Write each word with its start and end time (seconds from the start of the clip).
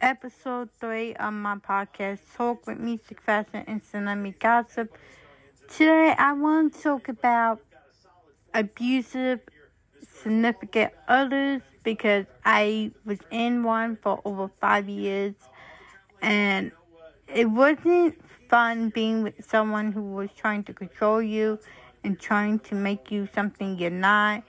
episode 0.00 0.70
three 0.80 1.14
of 1.14 1.32
my 1.34 1.56
podcast, 1.56 2.20
Talk 2.34 2.66
with 2.66 2.78
Me, 2.78 2.98
Fashion, 3.24 3.64
and 3.66 3.82
Tsunami 3.82 4.38
Gossip. 4.38 4.96
Today, 5.68 6.14
I 6.16 6.32
want 6.32 6.74
to 6.74 6.82
talk 6.82 7.08
about 7.08 7.60
abusive 8.54 9.40
significant 10.22 10.92
others 11.08 11.62
because 11.84 12.26
I 12.44 12.92
was 13.04 13.18
in 13.30 13.62
one 13.62 13.96
for 13.96 14.20
over 14.24 14.50
five 14.60 14.88
years 14.88 15.34
and 16.22 16.72
it 17.34 17.48
wasn't 17.50 18.20
fun 18.48 18.90
being 18.90 19.22
with 19.22 19.44
someone 19.44 19.92
who 19.92 20.02
was 20.02 20.30
trying 20.36 20.64
to 20.64 20.72
control 20.74 21.22
you 21.22 21.58
and 22.02 22.18
trying 22.18 22.58
to 22.60 22.74
make 22.74 23.10
you 23.10 23.28
something 23.34 23.78
you're 23.78 23.90
not 23.90 24.42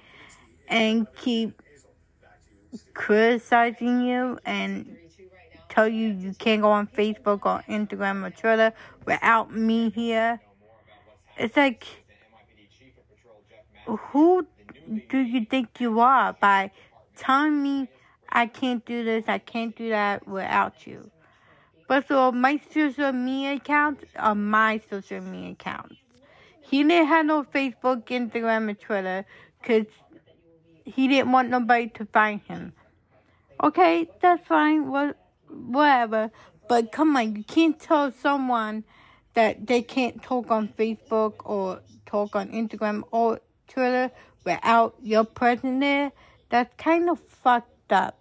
and 0.68 1.08
keep 1.16 1.62
criticizing 2.94 4.02
you 4.02 4.40
and 4.46 4.98
tell 5.72 5.88
you 5.88 6.10
you 6.10 6.34
can't 6.34 6.62
go 6.62 6.70
on 6.70 6.88
Facebook 6.88 7.46
or 7.46 7.64
Instagram 7.68 8.26
or 8.26 8.30
Twitter 8.30 8.74
without 9.06 9.56
me 9.56 9.90
here. 9.90 10.40
It's 11.38 11.56
like, 11.56 11.86
who 13.86 14.46
do 15.10 15.18
you 15.18 15.46
think 15.46 15.80
you 15.80 16.00
are 16.00 16.34
by 16.34 16.72
telling 17.16 17.64
me 17.64 17.90
I 18.30 18.48
can't 18.48 18.86
do 18.86 19.04
this, 19.04 19.26
I 19.28 19.38
can't 19.40 19.76
do 19.76 19.90
that 19.90 20.28
without 20.28 20.86
you? 20.86 21.10
Of 21.90 22.10
all, 22.10 22.32
my 22.32 22.62
social 22.74 23.12
media 23.12 23.56
accounts 23.56 24.06
are 24.16 24.36
my 24.36 24.82
social 24.90 25.20
media 25.20 25.52
accounts. 25.52 25.96
He 26.62 26.84
didn't 26.84 27.08
have 27.08 27.26
no 27.26 27.44
Facebook, 27.44 28.06
Instagram, 28.06 28.70
or 28.70 28.74
Twitter 28.76 29.26
because 29.62 29.88
he 30.86 31.10
didn't 31.10 31.34
want 31.34 31.50
nobody 31.50 31.90
to 31.90 32.06
find 32.06 32.40
him. 32.48 32.72
Okay, 33.62 34.10
that's 34.22 34.48
fine. 34.48 34.90
Well, 34.90 35.14
whatever. 35.52 36.32
But 36.68 36.92
come 36.92 37.16
on, 37.18 37.36
you 37.36 37.44
can't 37.44 37.80
tell 37.80 38.12
someone 38.12 38.84
that 39.34 39.68
they 39.68 39.82
can't 39.82 40.22
talk 40.22 40.52
on 40.52 40.70
Facebook 40.70 41.34
or 41.46 41.82
talk 42.06 42.36
on 42.36 42.50
Instagram 42.50 43.04
or 43.12 43.40
Twitter 43.68 44.12
without 44.44 44.96
your 45.02 45.24
presence 45.24 45.80
there. 45.80 46.12
That's 46.50 46.74
kind 46.78 47.10
of 47.10 47.20
fucked 47.20 47.92
up. 47.92 48.18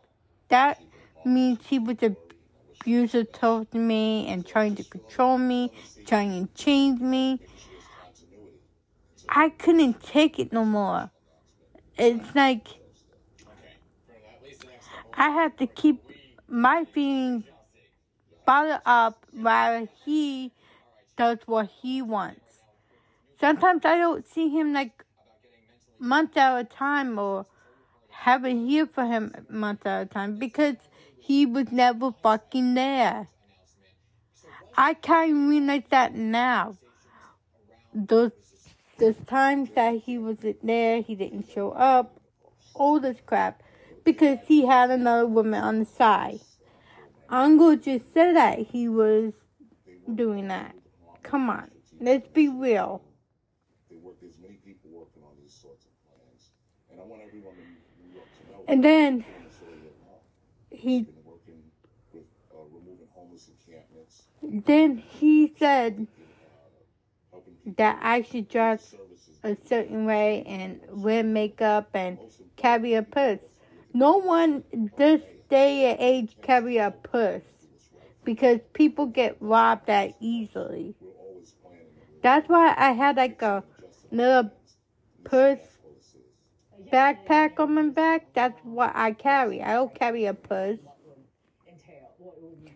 That 0.48 0.80
means 1.24 1.60
he 1.66 1.78
was 1.78 1.96
abusive 2.02 3.32
towards 3.32 3.74
me 3.74 4.26
and 4.28 4.46
trying 4.46 4.76
to 4.76 4.84
control 4.84 5.38
me, 5.38 5.72
trying 6.06 6.46
to 6.46 6.54
change 6.54 7.00
me. 7.00 7.40
I 9.28 9.50
couldn't 9.50 10.02
take 10.02 10.38
it 10.38 10.52
no 10.52 10.64
more. 10.64 11.10
It's 11.96 12.34
like 12.34 12.68
I 15.14 15.30
have 15.30 15.56
to 15.58 15.66
keep 15.66 16.09
my 16.50 16.84
feelings 16.84 17.44
bottled 18.44 18.80
up 18.84 19.24
while 19.32 19.88
he 20.04 20.52
does 21.16 21.38
what 21.46 21.70
he 21.80 22.02
wants. 22.02 22.62
Sometimes 23.40 23.84
I 23.84 23.96
don't 23.98 24.26
see 24.26 24.48
him 24.48 24.72
like 24.72 25.04
months 25.98 26.36
at 26.36 26.58
a 26.58 26.64
time 26.64 27.18
or 27.18 27.46
haven't 28.10 28.66
hear 28.66 28.86
for 28.86 29.04
him 29.04 29.32
months 29.48 29.86
at 29.86 30.02
a 30.02 30.06
time 30.06 30.38
because 30.38 30.76
he 31.18 31.46
was 31.46 31.70
never 31.70 32.12
fucking 32.22 32.74
there. 32.74 33.28
I 34.76 34.94
can't 34.94 35.48
realize 35.48 35.84
that 35.90 36.14
now. 36.14 36.76
Those 37.94 38.32
those 38.98 39.16
times 39.26 39.70
that 39.74 39.94
he 39.94 40.18
wasn't 40.18 40.64
there, 40.66 41.00
he 41.00 41.14
didn't 41.14 41.48
show 41.48 41.70
up, 41.70 42.20
all 42.74 43.00
this 43.00 43.16
crap 43.24 43.62
because 44.12 44.38
he 44.46 44.66
had 44.66 44.90
another 44.90 45.26
woman 45.26 45.62
on 45.62 45.78
the 45.80 45.84
side. 45.84 46.40
To 47.30 47.76
just 47.76 48.12
said 48.12 48.34
that 48.34 48.58
he 48.58 48.88
was 48.88 49.32
doing 50.12 50.48
that. 50.48 50.74
Come 51.22 51.48
on, 51.48 51.70
let's 52.00 52.26
be 52.28 52.48
real. 52.48 53.02
And 58.66 58.84
then 58.84 59.24
he 60.70 61.06
then 64.42 64.96
he 64.96 65.54
said 65.58 66.06
that 67.76 67.98
I 68.02 68.22
should 68.22 68.48
dress 68.48 68.94
a 69.42 69.56
certain 69.66 70.04
way 70.06 70.42
and 70.46 70.80
wear 70.90 71.22
makeup 71.22 71.90
and 71.94 72.18
carry 72.56 72.94
a 72.94 73.02
purse. 73.02 73.49
No 73.92 74.18
one 74.18 74.64
this 74.96 75.22
day 75.48 75.90
and 75.90 76.00
age 76.00 76.36
carry 76.42 76.78
a 76.78 76.90
purse 76.90 77.42
because 78.24 78.60
people 78.72 79.06
get 79.06 79.36
robbed 79.40 79.86
that 79.86 80.14
easily. 80.20 80.94
That's 82.22 82.48
why 82.48 82.74
I 82.76 82.92
had 82.92 83.16
like 83.16 83.42
a 83.42 83.64
little 84.12 84.50
purse 85.24 85.58
backpack 86.92 87.58
on 87.58 87.74
my 87.74 87.88
back. 87.88 88.32
That's 88.34 88.58
what 88.62 88.92
I 88.94 89.12
carry. 89.12 89.62
I 89.62 89.74
don't 89.74 89.94
carry 89.94 90.26
a 90.26 90.34
purse. 90.34 90.78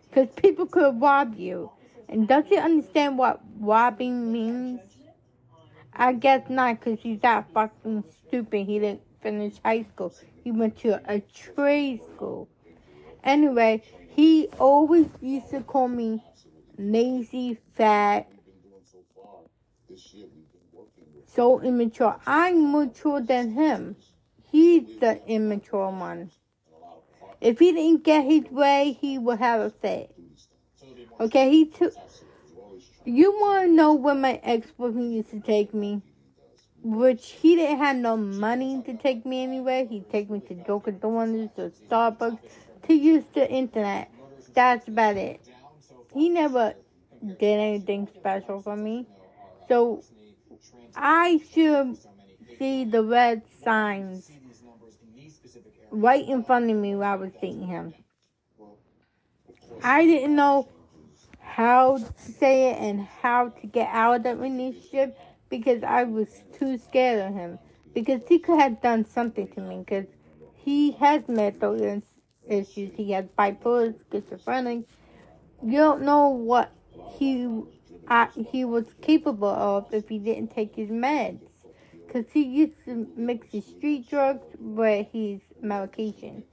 Because 0.09 0.29
people 0.35 0.65
could 0.65 0.99
rob 1.01 1.35
you. 1.35 1.71
And 2.07 2.27
does 2.27 2.45
he 2.47 2.57
understand 2.57 3.17
what 3.17 3.41
robbing 3.59 4.31
means? 4.31 4.81
I 5.93 6.13
guess 6.13 6.49
not 6.49 6.79
because 6.79 6.99
he's 7.01 7.19
that 7.21 7.47
fucking 7.53 8.03
stupid. 8.27 8.65
He 8.65 8.79
didn't 8.79 9.01
finish 9.21 9.55
high 9.63 9.83
school. 9.83 10.13
He 10.45 10.51
went 10.51 10.77
to 10.81 11.01
a 11.11 11.21
trade 11.21 12.01
school. 12.13 12.47
Anyway, 13.23 13.81
he 14.09 14.47
always 14.59 15.07
used 15.19 15.49
to 15.49 15.61
call 15.61 15.87
me 15.87 16.23
lazy, 16.77 17.57
fat, 17.73 18.29
so 21.25 21.59
immature. 21.61 22.19
I'm 22.27 22.71
mature 22.71 23.21
than 23.21 23.53
him. 23.53 23.95
He's 24.51 24.99
the 24.99 25.19
immature 25.25 25.89
one. 25.89 26.29
If 27.41 27.57
he 27.57 27.71
didn't 27.71 28.03
get 28.03 28.23
his 28.25 28.43
way, 28.51 28.95
he 29.01 29.17
would 29.17 29.39
have 29.39 29.61
a 29.61 29.71
fit. 29.71 30.15
Okay, 31.19 31.49
he 31.49 31.65
took. 31.65 31.91
You 33.03 33.31
want 33.31 33.65
to 33.65 33.71
know 33.71 33.93
where 33.93 34.13
my 34.13 34.39
ex-boyfriend 34.43 35.11
used 35.11 35.31
to 35.31 35.39
take 35.39 35.73
me? 35.73 36.03
Which 36.85 37.31
he 37.31 37.55
didn't 37.55 37.79
have 37.79 37.95
no 37.95 38.15
money 38.15 38.79
to 38.85 38.93
take 38.95 39.25
me 39.25 39.41
anywhere. 39.41 39.85
He'd 39.85 40.07
take 40.11 40.29
me 40.29 40.39
to 40.41 40.53
Dunkin' 40.53 40.99
Donuts 40.99 41.57
or 41.57 41.71
Starbucks 41.71 42.37
to 42.87 42.93
use 42.93 43.23
the 43.33 43.49
internet. 43.49 44.11
That's 44.53 44.87
about 44.87 45.17
it. 45.17 45.41
He 46.13 46.29
never 46.29 46.75
did 47.39 47.59
anything 47.59 48.07
special 48.15 48.61
for 48.61 48.77
me. 48.77 49.07
So 49.67 50.03
I 50.95 51.41
should 51.51 51.97
see 52.59 52.85
the 52.85 53.03
red 53.03 53.41
signs 53.63 54.29
right 55.89 56.23
in 56.27 56.43
front 56.43 56.69
of 56.69 56.77
me 56.77 56.93
while 56.95 57.13
I 57.13 57.15
was 57.15 57.31
dating 57.41 57.65
him. 57.65 57.95
I 59.81 60.05
didn't 60.05 60.35
know 60.35 60.69
how 61.39 61.97
to 61.97 62.13
say 62.21 62.69
it 62.69 62.77
and 62.77 63.01
how 63.01 63.49
to 63.49 63.67
get 63.67 63.89
out 63.91 64.17
of 64.17 64.23
that 64.23 64.37
relationship 64.37 65.17
because 65.57 65.83
I 65.83 66.03
was 66.03 66.27
too 66.57 66.77
scared 66.77 67.27
of 67.27 67.33
him. 67.33 67.59
Because 67.93 68.21
he 68.27 68.39
could 68.39 68.59
have 68.59 68.81
done 68.81 69.05
something 69.05 69.47
to 69.53 69.61
me. 69.61 69.79
Because 69.79 70.05
he 70.53 70.91
has 70.93 71.27
mental 71.27 71.75
issues. 72.47 72.91
He 72.95 73.11
has 73.11 73.25
bipolar, 73.37 73.95
schizophrenic. 74.11 74.85
You 75.63 75.77
don't 75.77 76.01
know 76.01 76.27
what 76.29 76.71
he 77.17 77.61
uh, 78.07 78.27
he 78.51 78.65
was 78.65 78.85
capable 79.01 79.47
of 79.47 79.91
if 79.91 80.09
he 80.09 80.19
didn't 80.19 80.53
take 80.53 80.75
his 80.75 80.89
meds. 80.89 81.39
Because 82.05 82.25
he 82.31 82.43
used 82.43 82.73
to 82.85 83.07
mix 83.15 83.47
his 83.51 83.65
street 83.65 84.09
drugs 84.09 84.45
with 84.59 85.07
his 85.11 85.39
medication. 85.61 86.43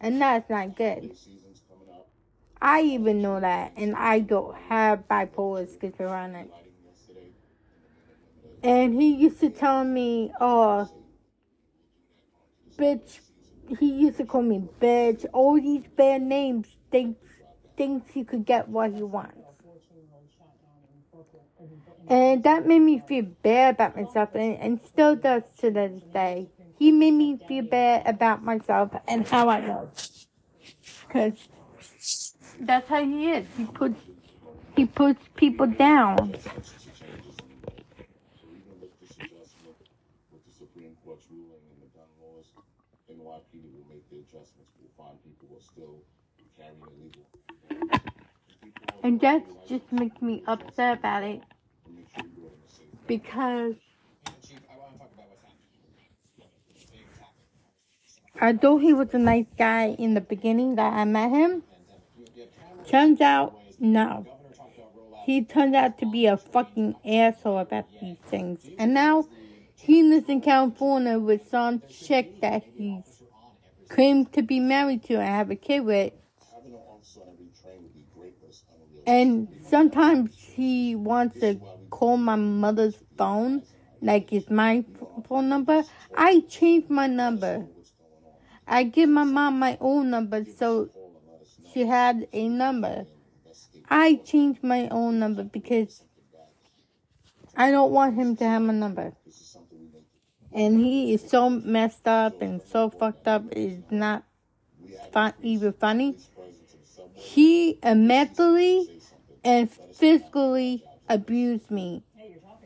And 0.00 0.20
that's 0.20 0.48
not 0.48 0.76
good. 0.76 1.16
I 2.62 2.82
even 2.82 3.20
know 3.20 3.40
that. 3.40 3.72
And 3.76 3.94
I 3.96 4.20
don't 4.20 4.56
have 4.68 5.08
bipolar 5.08 5.68
schizophrenic. 5.68 6.50
And 8.64 8.94
he 9.00 9.14
used 9.14 9.40
to 9.40 9.50
tell 9.50 9.84
me, 9.84 10.32
oh, 10.40 10.88
bitch. 12.78 13.20
He 13.78 13.92
used 13.92 14.16
to 14.16 14.24
call 14.24 14.42
me 14.42 14.66
bitch. 14.80 15.26
All 15.34 15.60
these 15.60 15.84
bad 15.96 16.22
names. 16.22 16.66
Thinks, 16.90 17.20
thinks 17.76 18.10
he 18.12 18.24
could 18.24 18.46
get 18.46 18.68
what 18.68 18.94
he 18.94 19.02
wants. 19.02 19.36
And 22.08 22.42
that 22.44 22.66
made 22.66 22.80
me 22.80 23.02
feel 23.06 23.24
bad 23.42 23.74
about 23.74 23.96
myself 23.96 24.30
and, 24.34 24.56
and 24.58 24.80
still 24.80 25.16
does 25.16 25.42
to 25.58 25.70
this 25.70 26.02
day. 26.12 26.48
He 26.78 26.92
made 26.92 27.12
me 27.12 27.38
feel 27.46 27.64
bad 27.64 28.06
about 28.06 28.42
myself 28.42 28.90
and 29.08 29.26
how 29.26 29.48
I 29.48 29.60
know. 29.60 29.90
Because 31.06 31.48
that's 32.60 32.88
how 32.88 33.02
he 33.02 33.30
is. 33.30 33.46
He 33.56 33.64
puts, 33.64 34.00
he 34.76 34.86
puts 34.86 35.20
people 35.36 35.66
down. 35.66 36.36
NYPD 43.10 43.72
will 43.72 43.86
make 43.88 44.08
the 44.10 44.23
adjustments. 44.34 44.72
We'll 44.80 45.06
find 45.06 45.22
people 45.22 45.48
who 45.48 45.56
are 45.56 45.60
still 45.60 46.02
And 49.02 49.20
that 49.20 49.44
just 49.68 49.92
makes 49.92 50.20
me 50.22 50.42
upset 50.46 50.98
about 50.98 51.22
it. 51.24 51.42
Because 53.06 53.74
although 58.40 58.78
he 58.78 58.94
was 58.94 59.12
a 59.12 59.18
nice 59.18 59.46
guy 59.58 59.88
in 59.98 60.14
the 60.14 60.22
beginning 60.22 60.76
that 60.76 60.94
I 60.94 61.04
met 61.04 61.30
him, 61.30 61.62
turns 62.88 63.20
out, 63.20 63.58
no. 63.78 64.26
He 65.26 65.44
turned 65.44 65.76
out 65.76 65.98
to 65.98 66.06
be 66.06 66.26
a 66.26 66.36
fucking 66.36 66.96
asshole 67.04 67.58
about 67.58 67.86
these 68.00 68.18
things. 68.28 68.68
And 68.78 68.94
now 68.94 69.26
he 69.76 70.02
lives 70.02 70.28
in 70.30 70.40
California 70.40 71.18
with 71.18 71.48
some 71.48 71.82
chick 71.90 72.40
that 72.40 72.64
he's 72.74 73.13
claimed 73.94 74.32
to 74.32 74.42
be 74.42 74.58
married 74.58 75.04
to 75.04 75.14
and 75.14 75.28
have 75.28 75.50
a 75.52 75.54
kid 75.54 75.80
with. 75.80 76.12
And 79.06 79.48
sometimes 79.68 80.34
he 80.36 80.96
wants 80.96 81.38
to 81.40 81.60
call 81.90 82.16
my 82.16 82.34
mother's 82.34 82.96
phone, 83.16 83.62
like 84.02 84.32
it's 84.32 84.50
my 84.50 84.84
phone 85.28 85.48
number. 85.48 85.84
I 86.16 86.40
changed 86.40 86.90
my 86.90 87.06
number. 87.06 87.66
I 88.66 88.82
give 88.82 89.08
my 89.10 89.24
mom 89.24 89.60
my 89.60 89.78
own 89.80 90.10
number 90.10 90.44
so 90.44 90.90
she 91.72 91.86
had 91.86 92.26
a 92.32 92.48
number. 92.48 93.06
I 93.88 94.16
changed 94.16 94.64
my 94.64 94.88
own 94.88 95.20
number 95.20 95.44
because 95.44 96.02
I 97.54 97.70
don't 97.70 97.92
want 97.92 98.16
him 98.16 98.34
to 98.38 98.44
have 98.44 98.62
my 98.62 98.72
number. 98.72 99.12
And 100.54 100.78
he 100.78 101.12
is 101.12 101.28
so 101.28 101.50
messed 101.50 102.06
up 102.06 102.40
and 102.40 102.62
so 102.62 102.88
fucked 102.90 103.26
up, 103.26 103.44
it's 103.52 103.90
not 103.90 104.24
fun, 105.12 105.34
even 105.42 105.72
funny. 105.72 106.16
He 107.14 107.78
mentally 107.84 109.00
and 109.42 109.70
physically 109.70 110.84
abused 111.08 111.70
me. 111.70 112.04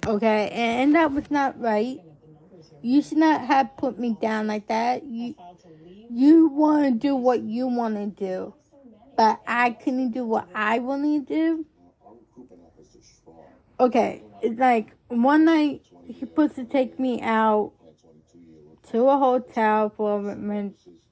Okay, 0.06 0.50
and 0.50 0.94
that 0.94 1.12
was 1.12 1.30
not 1.30 1.60
right. 1.60 1.98
You 2.82 3.02
should 3.02 3.18
not 3.18 3.46
have 3.46 3.76
put 3.76 3.98
me 3.98 4.16
down 4.20 4.46
like 4.46 4.68
that. 4.68 5.04
You, 5.04 5.34
you 6.10 6.48
want 6.48 6.84
to 6.84 6.90
do 6.92 7.16
what 7.16 7.40
you 7.40 7.66
want 7.66 7.96
to 7.96 8.06
do 8.06 8.54
but 9.18 9.40
I 9.48 9.70
couldn't 9.70 10.12
do 10.12 10.24
what 10.24 10.48
I 10.54 10.78
wanted 10.78 11.26
to 11.26 11.34
do. 11.34 11.66
Okay, 13.80 14.22
it's 14.40 14.58
like 14.60 14.94
one 15.08 15.44
night 15.44 15.82
he 16.06 16.20
supposed 16.20 16.54
to 16.54 16.64
take 16.64 17.00
me 17.00 17.20
out 17.20 17.72
to 18.90 19.08
a 19.08 19.18
hotel 19.18 19.92
for 19.96 20.20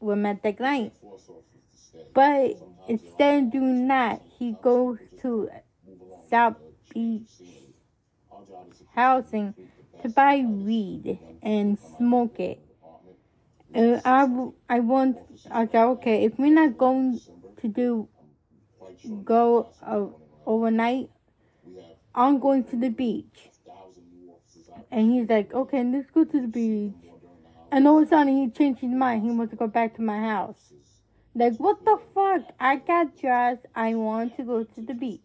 romantic 0.01 0.61
night. 0.61 0.93
But 2.15 2.57
instead 2.89 3.45
of 3.45 3.53
doing 3.53 3.89
that, 3.89 4.23
he 4.39 4.57
goes 4.63 4.99
to 5.23 5.51
South 6.31 6.57
Beach 6.93 7.31
housing 8.95 9.55
to 10.03 10.09
buy 10.09 10.39
weed 10.39 11.19
and 11.43 11.79
smoke 11.97 12.41
it. 12.41 12.61
And 13.75 14.01
I, 14.05 14.27
I 14.69 14.81
want, 14.81 15.19
I 15.51 15.67
said, 15.67 15.85
okay, 15.85 16.25
if 16.25 16.39
we're 16.39 16.55
not 16.55 16.79
going 16.79 17.21
to 17.61 17.69
do 17.69 18.09
go 19.25 19.69
uh, 19.83 20.07
overnight. 20.47 21.11
I'm 22.15 22.39
going 22.39 22.65
to 22.65 22.77
the 22.77 22.89
beach. 22.89 23.51
And 24.91 25.13
he's 25.13 25.29
like, 25.29 25.53
okay, 25.53 25.85
let's 25.85 26.11
go 26.11 26.25
to 26.25 26.41
the 26.41 26.49
beach. 26.49 27.06
And 27.71 27.87
all 27.89 27.99
of 27.99 28.05
a 28.05 28.09
sudden 28.09 28.37
he 28.37 28.51
changed 28.51 28.81
his 28.81 28.91
mind. 28.91 29.23
He 29.23 29.31
wants 29.31 29.51
to 29.51 29.57
go 29.57 29.67
back 29.67 29.97
to 29.97 30.03
my 30.03 30.19
house. 30.19 30.73
Like, 31.35 31.57
what 31.57 31.85
the 31.85 31.99
fuck? 32.15 32.43
I 32.59 32.77
got 32.77 33.19
dressed. 33.21 33.67
I 33.75 33.95
want 33.95 34.37
to 34.37 34.43
go 34.43 34.65
to 34.65 34.81
the 34.81 34.95
beach. 34.95 35.21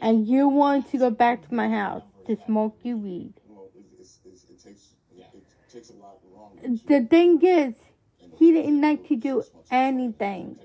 And 0.00 0.26
you 0.28 0.48
want 0.48 0.90
to 0.90 0.98
go 0.98 1.10
back 1.10 1.48
to 1.48 1.54
my 1.54 1.68
house 1.68 2.02
to 2.26 2.36
smoke 2.46 2.76
your 2.82 2.96
weed. 2.96 3.34
The 6.86 7.06
thing 7.10 7.40
is, 7.42 7.74
he 8.38 8.52
didn't 8.52 8.80
like 8.80 9.06
to 9.08 9.16
do 9.16 9.42
anything. 9.70 10.58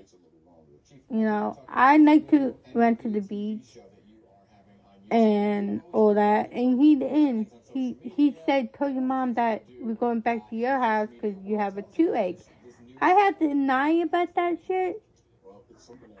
You 1.10 1.24
know, 1.24 1.58
I 1.68 1.96
like 1.96 2.30
to 2.30 2.54
went 2.72 3.02
to 3.02 3.08
the 3.08 3.20
beach 3.20 3.66
and 5.10 5.80
all 5.92 6.14
that, 6.14 6.52
and 6.52 6.80
he 6.80 6.94
didn't. 6.94 7.52
He 7.72 7.96
he 8.02 8.36
said, 8.46 8.72
"Tell 8.74 8.88
your 8.88 9.02
mom 9.02 9.34
that 9.34 9.64
we're 9.80 9.94
going 9.94 10.20
back 10.20 10.48
to 10.50 10.56
your 10.56 10.78
house 10.78 11.08
because 11.12 11.36
you 11.44 11.58
have 11.58 11.78
a 11.78 11.82
toothache." 11.82 12.40
I 13.00 13.10
had 13.10 13.38
to 13.38 13.48
deny 13.48 13.90
about 13.90 14.34
that 14.34 14.58
shit. 14.66 15.02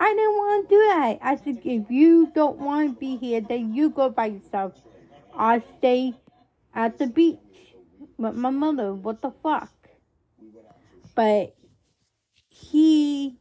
I 0.00 0.14
didn't 0.14 0.36
want 0.36 0.68
to 0.68 0.74
do 0.74 0.80
that. 0.88 1.18
I 1.20 1.36
said, 1.36 1.60
if 1.62 1.90
you 1.90 2.32
don't 2.34 2.58
want 2.58 2.94
to 2.94 2.98
be 2.98 3.16
here, 3.18 3.42
then 3.42 3.74
you 3.74 3.90
go 3.90 4.08
by 4.08 4.26
yourself. 4.26 4.72
I'll 5.34 5.62
stay 5.76 6.14
at 6.74 6.96
the 6.96 7.06
beach 7.06 7.38
with 8.16 8.34
my 8.34 8.48
mother. 8.48 8.94
What 8.94 9.20
the 9.20 9.30
fuck? 9.42 9.70
but 11.14 11.54
he 12.48 13.36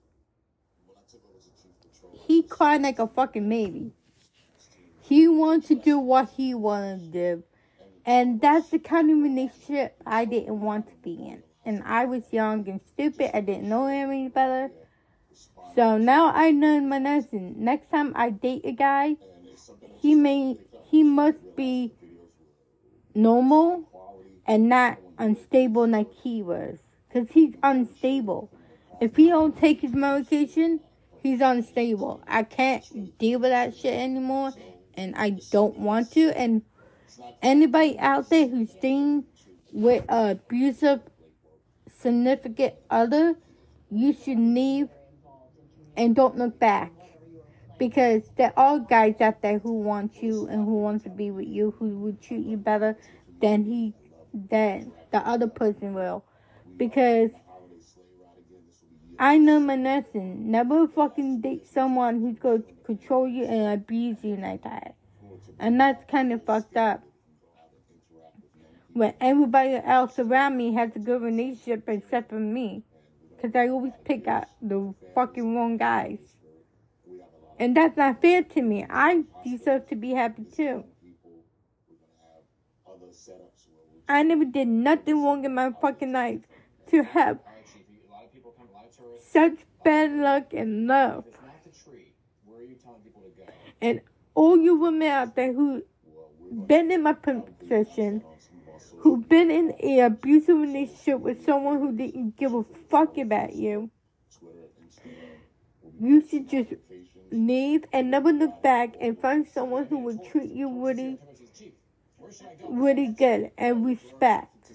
he 2.28 2.44
cried 2.44 2.82
like 2.82 3.00
a 3.00 3.08
fucking 3.08 3.48
baby. 3.48 3.94
He 5.02 5.28
wanted 5.28 5.68
to 5.68 5.76
do 5.76 6.00
what 6.00 6.30
he 6.36 6.54
wanted 6.54 7.00
to 7.00 7.36
do. 7.38 7.44
And 8.10 8.42
that's 8.42 8.70
the 8.70 8.80
kind 8.80 9.12
of 9.12 9.20
relationship 9.20 9.96
I 10.04 10.26
didn't 10.26 10.60
want 10.62 10.88
to 10.88 10.96
be 11.04 11.14
in. 11.14 11.44
And 11.64 11.84
I 11.86 12.06
was 12.06 12.24
young 12.32 12.68
and 12.68 12.82
stupid. 12.88 13.38
I 13.38 13.42
didn't 13.42 13.70
know 13.70 13.86
any 13.86 14.30
better. 14.30 14.72
So 15.76 16.00
now 16.00 16.32
I 16.34 16.50
know 16.50 16.82
my 16.82 16.98
lesson. 16.98 17.54
Next 17.60 17.92
time 17.92 18.14
I 18.16 18.32
date 18.32 18.62
a 18.66 18.72
guy, 18.72 19.16
he 20.02 20.16
may 20.16 20.58
he 20.90 21.04
must 21.04 21.56
be 21.56 21.94
normal 23.14 23.88
and 24.48 24.68
not 24.70 24.98
unstable 25.20 25.88
like 25.88 26.12
he 26.12 26.42
was 26.42 26.80
because 27.08 27.30
he's 27.30 27.54
unstable. 27.62 28.50
If 29.00 29.18
he 29.18 29.28
don't 29.28 29.56
take 29.56 29.82
his 29.82 29.94
medication, 29.94 30.80
he's 31.22 31.42
unstable. 31.42 32.24
I 32.28 32.42
can't 32.42 33.20
deal 33.20 33.40
with 33.40 33.52
that 33.52 33.78
shit 33.78 33.94
anymore, 33.94 34.52
and 34.96 35.16
I 35.16 35.38
don't 35.52 35.78
want 35.78 36.12
to. 36.14 36.36
And 36.36 36.64
anybody 37.42 37.98
out 38.00 38.30
there 38.30 38.48
who's 38.48 38.72
staying 38.72 39.26
with 39.72 40.04
an 40.10 40.32
abusive 40.32 41.02
significant 41.96 42.76
other, 42.90 43.36
you 43.92 44.14
should 44.14 44.40
leave 44.40 44.90
and 45.96 46.16
don't 46.16 46.38
look 46.38 46.60
back. 46.60 46.92
Because 47.78 48.24
there 48.36 48.52
are 48.58 48.78
guys 48.80 49.16
out 49.22 49.42
there 49.42 49.60
who 49.60 49.72
want 49.72 50.22
you 50.22 50.48
and 50.48 50.66
who 50.66 50.82
want 50.82 51.04
to 51.04 51.10
be 51.10 51.32
with 51.32 51.48
you, 51.48 51.74
who 51.80 51.98
would 52.00 52.22
treat 52.22 52.46
you 52.46 52.58
better 52.58 52.98
than 53.42 53.64
he, 53.64 53.94
than 54.34 54.92
the 55.12 55.26
other 55.26 55.48
person 55.48 55.94
will 55.94 56.26
because 56.80 57.30
I 59.20 59.38
know 59.38 59.60
my 59.60 59.76
lesson. 59.76 60.50
Never 60.50 60.88
fucking 60.88 61.42
date 61.42 61.68
someone 61.68 62.22
who's 62.22 62.40
to 62.40 62.64
control 62.86 63.28
you 63.28 63.44
and 63.44 63.74
abuse 63.74 64.24
you 64.24 64.38
like 64.38 64.64
that. 64.64 64.96
And 65.60 65.80
that's 65.80 66.10
kind 66.10 66.32
of 66.32 66.44
fucked 66.46 66.78
up. 66.78 67.04
When 69.00 69.14
everybody 69.22 69.76
else 69.76 70.20
around 70.20 70.58
me 70.58 70.74
has 70.74 70.94
a 70.94 71.00
good 71.00 71.22
relationship 71.22 71.88
except 71.88 72.32
for 72.32 72.36
me. 72.36 72.84
Because 73.34 73.56
I 73.56 73.70
always 73.70 73.94
pick 74.04 74.28
out 74.28 74.48
the 74.62 74.94
fucking 75.16 75.56
wrong 75.56 75.78
guys. 75.78 76.20
And 77.58 77.78
that's 77.78 77.96
not 77.96 78.22
fair 78.22 78.44
to 78.44 78.62
me. 78.62 78.86
I 78.90 79.24
deserve 79.46 79.88
to 79.88 79.96
be 79.96 80.10
happy 80.10 80.44
too. 80.44 80.84
I 84.10 84.24
never 84.24 84.44
did 84.44 84.68
nothing 84.68 85.24
wrong 85.24 85.46
in 85.46 85.56
my 85.56 85.72
fucking 85.80 86.12
life 86.12 86.42
to 86.88 87.04
have 87.04 87.40
such 89.22 89.60
bad 89.82 90.12
luck 90.12 90.54
in 90.54 90.88
love. 90.88 91.24
And 93.80 94.02
all 94.36 94.58
you 94.60 94.76
women 94.76 95.08
out 95.08 95.38
there 95.38 95.54
who 95.54 95.84
been 96.52 96.92
in 96.92 97.04
my 97.04 97.14
position, 97.14 98.26
who've 99.00 99.28
been 99.28 99.50
in 99.50 99.72
an 99.72 100.06
abusive 100.06 100.58
relationship 100.58 101.20
with 101.20 101.46
someone 101.46 101.80
who 101.80 101.92
didn't 101.92 102.38
give 102.38 102.54
a 102.54 102.64
fuck 102.90 103.18
about 103.18 103.56
you, 103.56 103.90
you 106.00 106.26
should 106.28 106.50
just 106.50 106.74
leave 107.32 107.86
and 107.94 108.12
never 108.12 108.32
look 108.32 108.62
back 108.62 108.96
and 109.00 109.20
find 109.20 109.48
someone 109.48 109.86
who 109.86 110.00
will 110.00 110.18
treat 110.18 110.52
you 110.52 110.86
really, 110.86 111.18
really 112.68 113.08
good 113.08 113.52
and 113.58 113.86
respect 113.86 114.72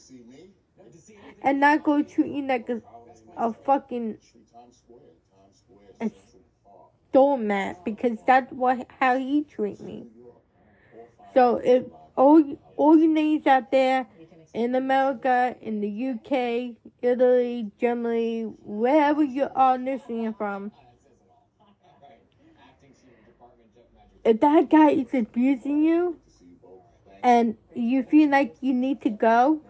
and 1.42 1.60
not 1.60 1.82
go 1.82 2.02
treating 2.02 2.46
like 2.46 2.68
a, 2.68 2.80
a 3.36 3.52
fucking 3.52 4.16
a 6.00 6.10
doormat 7.12 7.84
because 7.84 8.18
that's 8.26 8.50
what 8.52 8.86
how 9.00 9.16
he 9.18 9.44
treat 9.44 9.80
me. 9.80 10.06
So 11.34 11.56
if 11.56 11.84
ladies 12.16 13.46
out 13.46 13.70
there 13.70 14.06
in 14.52 14.74
America, 14.74 15.56
in 15.60 15.80
the 15.80 16.10
UK, 16.10 16.76
Italy, 17.02 17.70
Germany, 17.80 18.42
wherever 18.62 19.22
you 19.22 19.48
are 19.54 19.76
listening 19.76 20.32
from. 20.34 20.72
If 24.24 24.40
that 24.40 24.70
guy 24.70 24.90
is 24.90 25.12
abusing 25.12 25.82
you 25.82 26.18
and 27.22 27.56
you 27.74 28.02
feel 28.04 28.30
like 28.30 28.54
you 28.60 28.72
need 28.72 29.02
to 29.02 29.10
go, 29.10 29.60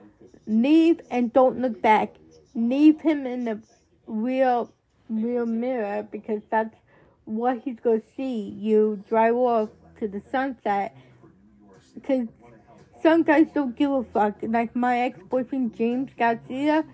leave 0.47 1.01
and 1.11 1.33
don't 1.33 1.59
look 1.61 1.83
back. 1.83 2.15
Leave 2.55 3.01
him 3.01 3.27
in 3.27 3.47
the 3.47 3.61
real, 4.07 4.73
real 5.09 5.47
mirror 5.47 6.07
because 6.09 6.43
that's 6.51 6.77
what 7.25 7.63
he's 7.65 7.81
going 7.81 8.01
to 8.01 8.07
see. 8.17 8.55
You 8.57 9.03
drive 9.09 9.35
off 9.35 9.71
to 9.99 10.07
the 10.07 10.23
sunset 10.31 10.95
because 11.95 12.29
some 13.03 13.23
guys 13.23 13.47
don't 13.55 13.77
give 13.77 13.91
a 13.91 14.05
fuck. 14.05 14.37
Like 14.43 14.75
my 14.75 15.01
ex-boyfriend 15.01 15.77
James 15.77 16.11
Garcia 16.19 16.85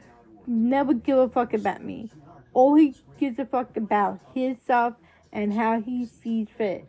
never 0.46 0.94
give 0.94 1.18
a 1.18 1.28
fuck 1.28 1.54
about 1.54 1.84
me. 1.84 2.10
All 2.52 2.74
he 2.74 2.94
gives 3.18 3.38
a 3.38 3.44
fuck 3.44 3.76
about 3.76 4.20
himself 4.34 4.94
and 5.32 5.52
how 5.52 5.80
he 5.80 6.04
sees 6.04 6.48
fit. 6.56 6.86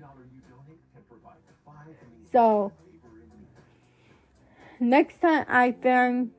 So 2.31 2.71
next 4.79 5.21
time 5.21 5.45
I 5.47 5.73
find 5.73 6.31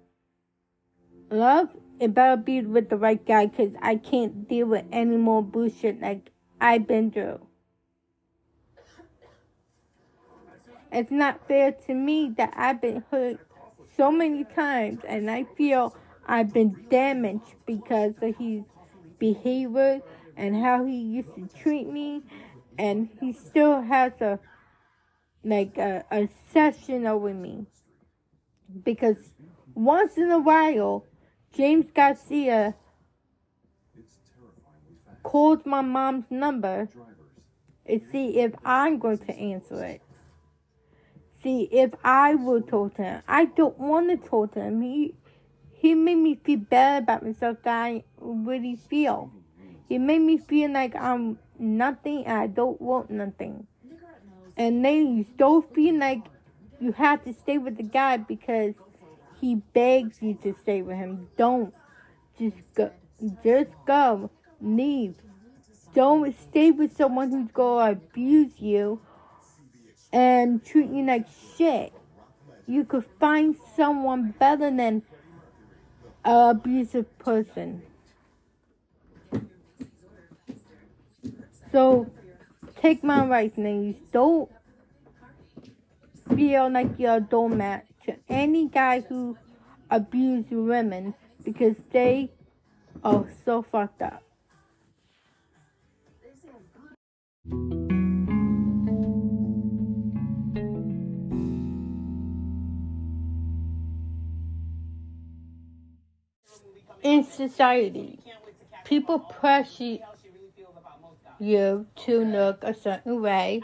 love, 1.31 1.69
it 2.01 2.15
better 2.15 2.37
be 2.37 2.63
with 2.63 2.89
the 2.89 2.97
right 2.97 3.25
guy 3.25 3.47
because 3.47 3.73
I 3.81 3.97
can't 3.97 4.49
deal 4.49 4.67
with 4.67 4.85
any 4.91 5.17
more 5.17 5.43
bullshit 5.43 6.01
like 6.01 6.31
I've 6.61 6.89
been 6.89 7.13
through. 7.13 7.47
It's 10.93 11.11
not 11.11 11.49
fair 11.49 11.73
to 11.87 11.95
me 11.95 12.35
that 12.37 12.53
I've 12.55 12.81
been 12.81 13.03
hurt 13.11 13.41
so 13.97 14.13
many 14.13 14.45
times 14.45 15.01
and 15.09 15.31
I 15.31 15.45
feel 15.57 15.97
I've 16.27 16.53
been 16.53 16.87
damaged 16.91 17.55
because 17.67 18.13
of 18.21 18.37
his 18.37 18.65
behavior 19.19 20.01
and 20.37 20.55
how 20.55 20.85
he 20.85 20.97
used 20.97 21.35
to 21.35 21.49
treat 21.59 21.89
me 21.89 22.23
and 22.79 23.09
he 23.21 23.33
still 23.33 23.81
has 23.81 24.13
a 24.21 24.39
like 25.45 25.77
a, 25.79 26.29
session 26.53 27.07
over 27.07 27.35
me 27.35 27.67
because 28.85 29.17
once 29.75 30.17
in 30.17 30.31
a 30.31 30.39
while 30.39 31.05
James 31.53 31.87
Garcia 31.95 32.75
calls 35.23 35.61
my 35.65 35.81
mom's 35.81 36.27
number 36.31 36.89
and 37.87 38.03
see 38.11 38.39
if 38.39 38.53
I'm 38.65 38.99
going 38.99 39.19
to 39.19 39.33
answer 39.33 39.83
it. 39.85 40.02
See 41.43 41.69
if 41.73 41.95
I 42.05 42.37
talk 42.69 42.95
to 42.97 43.03
him. 43.03 43.23
I 43.27 43.47
don't 43.47 43.79
want 43.79 44.11
to 44.11 44.29
talk 44.29 44.55
to 44.55 44.61
him. 44.61 44.81
He 44.81 45.15
he 45.73 45.95
made 45.95 46.15
me 46.15 46.37
feel 46.37 46.61
bad 46.61 47.03
about 47.03 47.25
myself 47.25 47.59
that 47.65 47.75
I 47.75 48.05
really 48.21 48.77
feel. 48.77 49.33
He 49.89 49.99
made 49.99 50.21
me 50.21 50.39
feel 50.39 50.71
like 50.71 50.95
I'm 50.95 51.39
nothing 51.59 52.25
and 52.25 52.39
I 52.39 52.47
don't 52.47 52.81
want 52.81 53.11
nothing. 53.11 53.67
And 54.57 54.85
then 54.85 55.17
you 55.17 55.27
still 55.35 55.63
feel 55.63 55.99
like 55.99 56.23
you 56.81 56.93
have 56.93 57.25
to 57.25 57.33
stay 57.33 57.59
with 57.59 57.77
the 57.77 57.83
guy 57.83 58.19
because 58.19 58.75
he 59.41 59.57
begs 59.57 60.23
you 60.23 60.35
to 60.43 60.55
stay 60.55 60.83
with 60.83 60.97
him. 60.97 61.29
Don't. 61.37 61.75
Just 62.39 62.57
go. 62.75 62.93
Just 63.43 63.71
go. 63.85 64.31
Leave. 64.61 65.17
Don't 65.95 66.39
stay 66.39 66.71
with 66.71 66.97
someone 66.97 67.31
who's 67.31 67.51
to 67.53 67.63
abuse 67.63 68.53
you 68.59 69.01
and 70.13 70.65
treat 70.65 70.91
you 70.91 71.05
like 71.05 71.27
shit. 71.57 71.93
You 72.67 72.85
could 72.85 73.05
find 73.19 73.57
someone 73.77 74.35
better 74.39 74.71
than 74.71 74.81
an 74.81 75.03
abusive 76.25 77.19
person. 77.19 77.83
So, 81.71 82.11
take 82.77 83.03
my 83.03 83.23
advice, 83.23 83.53
ladies. 83.57 83.97
Don't 84.13 84.51
feel 86.37 86.71
like 86.71 86.99
you're 86.99 87.17
a 87.17 87.21
doormat 87.21 87.87
to 88.05 88.15
any 88.29 88.69
guy 88.69 89.01
who 89.01 89.37
abuses 89.91 90.51
women 90.51 91.15
because 91.45 91.77
they 91.91 92.31
are 93.03 93.27
so 93.45 93.63
fucked 93.63 94.03
up. 94.03 94.23
In 107.03 107.25
society, 107.25 108.21
people 108.85 109.19
pressure 109.19 109.99
you 111.41 111.87
to 111.97 112.25
look 112.25 112.63
a 112.63 112.73
certain 112.73 113.21
way 113.21 113.61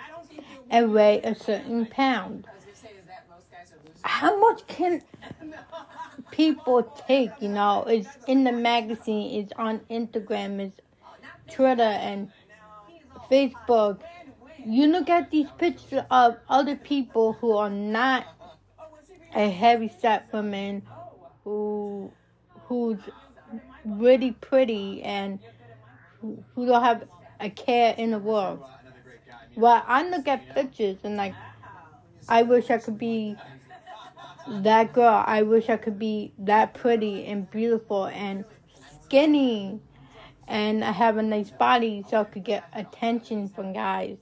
and 0.71 0.93
weigh 0.93 1.21
a 1.23 1.35
certain 1.35 1.87
pound. 1.87 2.47
How 4.03 4.39
much 4.41 4.67
can 4.67 5.03
people 6.33 6.83
take? 7.07 7.31
You 7.41 7.51
know, 7.51 7.85
it's 7.85 8.09
in 8.27 8.43
the 8.43 8.53
magazine, 8.53 9.41
it's 9.41 9.53
on 9.57 9.81
Instagram, 9.91 10.59
it's 10.61 10.81
Twitter, 11.49 11.83
and 11.83 12.33
Facebook. 13.31 14.01
You 14.65 14.89
look 14.89 15.09
at 15.09 15.31
these 15.31 15.49
pictures 15.59 16.03
of 16.11 16.37
other 16.49 16.75
people 16.75 17.35
who 17.35 17.53
are 17.53 17.71
not 17.71 18.27
a 19.35 19.49
heavy 19.49 19.89
set 20.01 20.33
woman 20.33 20.83
who 21.45 22.13
who's 22.65 22.99
really 23.97 24.33
pretty 24.33 25.03
and 25.03 25.39
who, 26.21 26.67
don't 26.67 26.83
have 26.83 27.05
a 27.41 27.51
care 27.51 27.95
in 27.97 28.11
the 28.11 28.19
world. 28.19 28.63
Well, 29.57 29.83
I 29.87 30.09
look 30.09 30.29
at 30.29 30.55
pictures 30.55 30.99
and 31.05 31.17
like, 31.17 31.35
I 32.29 32.43
wish 32.43 32.71
I 32.71 32.79
could 32.79 32.99
be 32.99 33.37
that 34.49 34.93
girl. 34.93 35.25
I 35.27 35.43
wish 35.43 35.69
I 35.69 35.77
could 35.77 35.99
be 35.99 36.33
that 36.39 36.75
pretty 36.75 37.27
and 37.27 37.51
beautiful 37.51 38.07
and 38.07 38.45
skinny 39.05 39.81
and 40.49 40.83
I 40.83 40.93
have 40.93 41.19
a 41.19 41.23
nice 41.23 41.51
body 41.51 42.05
so 42.09 42.21
I 42.21 42.25
could 42.25 42.45
get 42.45 42.65
attention 42.73 43.49
from 43.49 43.73
guys. 43.73 44.17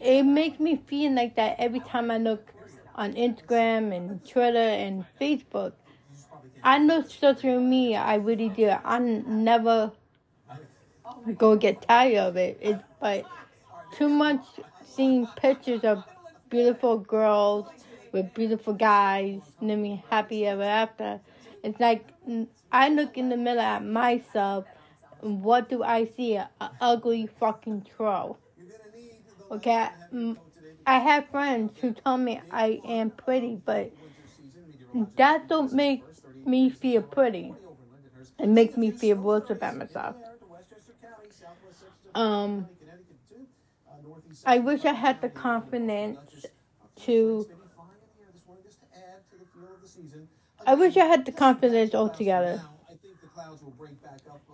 It 0.00 0.24
makes 0.24 0.58
me 0.58 0.82
feel 0.86 1.12
like 1.12 1.36
that 1.36 1.56
every 1.58 1.80
time 1.80 2.10
I 2.10 2.18
look 2.18 2.52
on 2.94 3.12
Instagram 3.14 3.94
and 3.94 4.26
Twitter 4.26 4.58
and 4.58 5.04
Facebook. 5.20 5.72
I 6.64 6.78
know 6.78 7.02
so 7.02 7.34
through 7.34 7.60
me, 7.60 7.94
I 7.94 8.14
really 8.14 8.48
do. 8.48 8.70
I 8.70 8.98
never 8.98 9.92
go 11.36 11.56
get 11.56 11.86
tired 11.86 12.16
of 12.16 12.36
it. 12.36 12.58
It's 12.60 12.82
but 13.00 13.26
too 13.94 14.08
much 14.08 14.42
seeing 14.82 15.26
pictures 15.36 15.84
of 15.84 16.02
beautiful 16.48 16.98
girls 16.98 17.66
with 18.12 18.32
beautiful 18.32 18.72
guys 18.72 19.40
living 19.60 20.02
happy 20.08 20.46
ever 20.46 20.62
after. 20.62 21.20
It's 21.62 21.78
like 21.78 22.06
I 22.72 22.88
look 22.88 23.18
in 23.18 23.28
the 23.28 23.36
mirror 23.36 23.60
at 23.60 23.84
myself 23.84 24.64
and 25.20 25.42
what 25.42 25.68
do 25.68 25.82
I 25.82 26.06
see? 26.16 26.36
An 26.36 26.48
ugly 26.80 27.28
fucking 27.40 27.86
troll. 27.94 28.38
Okay? 29.50 29.88
I 30.86 30.98
have 30.98 31.28
friends 31.28 31.74
who 31.80 31.92
tell 31.92 32.16
me 32.16 32.40
I 32.50 32.80
am 32.86 33.10
pretty, 33.10 33.56
but 33.56 33.92
that 35.16 35.48
don't 35.48 35.72
make 35.72 36.04
me 36.46 36.70
feel 36.70 37.02
pretty. 37.02 37.54
It 38.38 38.48
makes 38.48 38.76
me 38.76 38.90
feel 38.90 39.16
worse 39.16 39.50
about 39.50 39.76
myself. 39.76 40.16
Um, 42.14 42.68
I 44.46 44.58
wish 44.58 44.84
I 44.84 44.92
had 44.94 45.20
the 45.20 45.28
confidence 45.28 46.46
to. 47.02 47.48
I 50.66 50.74
wish 50.74 50.96
I 50.96 51.06
had 51.06 51.24
the 51.24 51.32
confidence 51.32 51.94
altogether. 51.94 52.62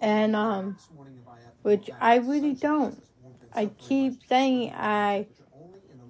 And, 0.00 0.34
um, 0.36 0.76
which 1.62 1.90
I 2.00 2.16
really 2.16 2.54
don't. 2.54 3.02
I 3.52 3.66
keep 3.66 4.22
saying 4.28 4.72
I 4.74 5.26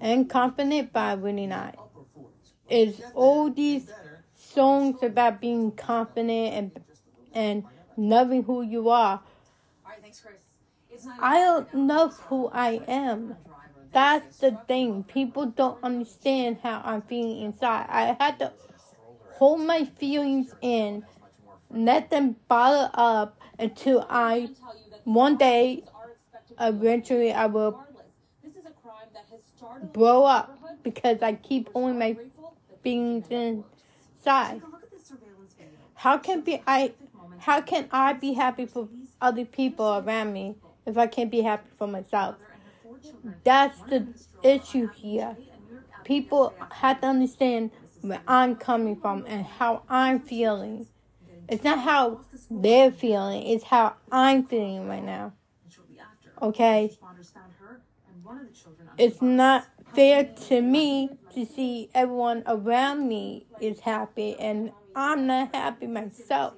am 0.00 0.26
confident, 0.26 0.92
but 0.92 1.00
I'm 1.00 1.22
really 1.22 1.46
not. 1.46 1.78
It's 2.68 3.02
all 3.14 3.50
these 3.50 3.92
songs 4.52 5.02
about 5.02 5.40
being 5.40 5.72
confident 5.72 6.54
and 6.54 6.80
and 7.32 7.64
loving 7.96 8.42
who 8.42 8.62
you 8.62 8.88
are. 8.88 9.20
I 11.20 11.38
don't 11.38 11.72
know 11.74 12.08
who 12.08 12.48
I 12.48 12.80
am. 12.86 13.36
That's 13.92 14.38
the 14.38 14.58
thing. 14.68 15.04
People 15.04 15.46
don't 15.46 15.82
understand 15.82 16.58
how 16.62 16.82
I'm 16.84 17.02
feeling 17.02 17.42
inside. 17.42 17.86
I 17.88 18.16
had 18.18 18.38
to 18.40 18.52
hold 19.34 19.60
my 19.60 19.84
feelings 19.84 20.54
in, 20.60 21.04
let 21.70 22.10
them 22.10 22.36
bottle 22.48 22.90
up 22.94 23.40
until 23.58 24.06
I, 24.08 24.50
one 25.04 25.36
day, 25.36 25.84
eventually, 26.58 27.32
I 27.32 27.46
will 27.46 27.82
blow 29.92 30.24
up 30.24 30.58
because 30.82 31.22
I 31.22 31.34
keep 31.34 31.72
holding 31.72 31.98
my 31.98 32.16
feelings 32.82 33.26
inside. 34.20 34.62
How 35.94 36.18
can 36.18 36.40
be 36.42 36.62
I? 36.66 36.92
How 37.38 37.60
can 37.60 37.88
I 37.90 38.12
be 38.12 38.34
happy 38.34 38.66
for 38.66 38.88
other 39.20 39.44
people 39.44 39.98
around 39.98 40.32
me 40.32 40.56
if 40.86 40.96
I 40.98 41.06
can't 41.06 41.30
be 41.30 41.40
happy 41.40 41.68
for 41.78 41.86
myself? 41.86 42.36
That's 43.44 43.80
the 43.82 44.06
issue 44.42 44.88
here. 44.88 45.36
People 46.04 46.54
have 46.72 47.00
to 47.00 47.06
understand 47.06 47.70
where 48.00 48.20
I'm 48.26 48.56
coming 48.56 48.96
from 48.96 49.24
and 49.26 49.44
how 49.44 49.82
I'm 49.88 50.20
feeling. 50.20 50.86
It's 51.48 51.64
not 51.64 51.80
how 51.80 52.20
they're 52.50 52.92
feeling, 52.92 53.46
it's 53.46 53.64
how 53.64 53.94
I'm 54.10 54.46
feeling 54.46 54.86
right 54.86 55.02
now. 55.02 55.32
Okay? 56.40 56.96
It's 58.96 59.20
not 59.20 59.66
fair 59.94 60.24
to 60.24 60.60
me 60.62 61.10
to 61.30 61.44
see 61.46 61.90
everyone 61.94 62.42
around 62.46 63.08
me 63.08 63.46
is 63.60 63.80
happy 63.80 64.38
and 64.38 64.72
I'm 64.94 65.26
not 65.26 65.54
happy 65.54 65.86
myself. 65.86 66.54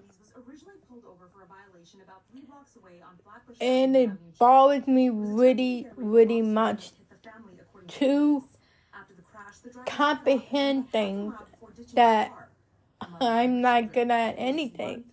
And 3.61 3.97
it 3.97 4.39
bothers 4.39 4.87
me 4.87 5.09
really, 5.09 5.91
really 5.97 6.43
much 6.43 6.93
to 7.89 8.45
comprehend 9.87 10.91
things 10.91 11.35
that 11.95 12.35
I'm 13.21 13.61
not 13.61 13.93
good 13.93 14.11
at 14.11 14.35
anything. 14.39 15.05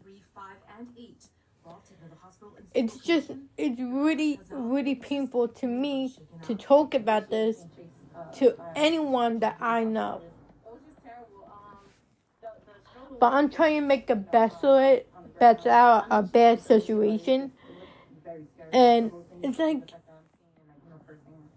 It's 2.73 2.97
just, 2.99 3.31
it's 3.57 3.79
really, 3.79 4.43
really 4.49 4.95
painful 4.95 5.47
to 5.49 5.67
me 5.67 6.15
to 6.43 6.55
talk 6.55 6.93
about 6.93 7.29
this 7.29 7.65
to 8.33 8.57
anyone 8.75 9.39
that 9.39 9.57
I 9.59 9.83
know. 9.83 10.21
But 13.19 13.33
I'm 13.33 13.49
trying 13.49 13.81
to 13.81 13.85
make 13.87 14.07
the 14.07 14.15
best 14.15 14.63
of 14.63 14.79
it, 14.81 15.07
best 15.39 15.65
out 15.67 16.07
a 16.09 16.21
bad 16.23 16.61
situation. 16.61 17.51
And 18.71 19.11
it's 19.41 19.59
like 19.59 19.93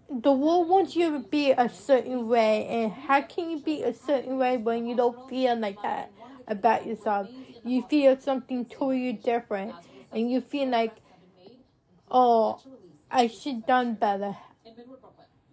the 0.09 0.31
world 0.31 0.69
wants 0.69 0.95
you 0.95 1.11
to 1.11 1.19
be 1.19 1.51
a 1.51 1.69
certain 1.69 2.27
way, 2.27 2.65
and 2.67 2.91
how 2.91 3.21
can 3.21 3.49
you 3.49 3.59
be 3.59 3.83
a 3.83 3.93
certain 3.93 4.37
way 4.37 4.57
when 4.57 4.85
you 4.85 4.95
don't 4.95 5.17
feel 5.27 5.55
like 5.57 5.81
that 5.81 6.11
about 6.47 6.85
yourself? 6.85 7.29
You 7.63 7.81
feel 7.81 8.19
something 8.19 8.65
totally 8.65 9.13
different, 9.13 9.75
and 10.11 10.29
you 10.29 10.41
feel 10.41 10.69
like, 10.69 10.97
oh, 12.09 12.61
I 13.11 13.27
should 13.27 13.65
done 13.65 13.95
better. 13.95 14.37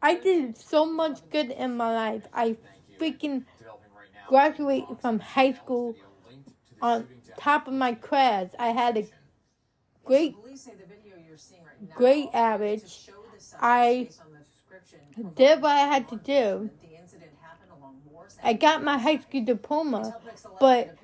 I 0.03 0.15
did 0.15 0.57
so 0.57 0.87
much 0.87 1.19
good 1.31 1.51
in 1.51 1.77
my 1.77 1.93
life. 1.95 2.23
I 2.33 2.57
freaking 2.99 3.45
graduated 4.29 4.99
from 5.01 5.21
high 5.21 5.53
school 5.53 5.95
on 6.81 7.07
top 7.37 7.69
of 7.69 7.75
my 7.75 7.95
class. 7.95 8.49
I 8.59 8.69
had 8.69 8.97
a 8.97 9.07
great, 10.05 10.35
great 11.95 12.29
average. 12.33 13.11
I 13.61 14.09
did 15.35 15.61
what 15.61 15.73
I 15.73 15.87
had 15.87 16.09
to 16.09 16.17
do. 16.17 16.71
I 18.43 18.55
got 18.55 18.83
my 18.83 18.97
high 18.97 19.19
school 19.19 19.45
diploma, 19.45 20.17
but 20.59 20.97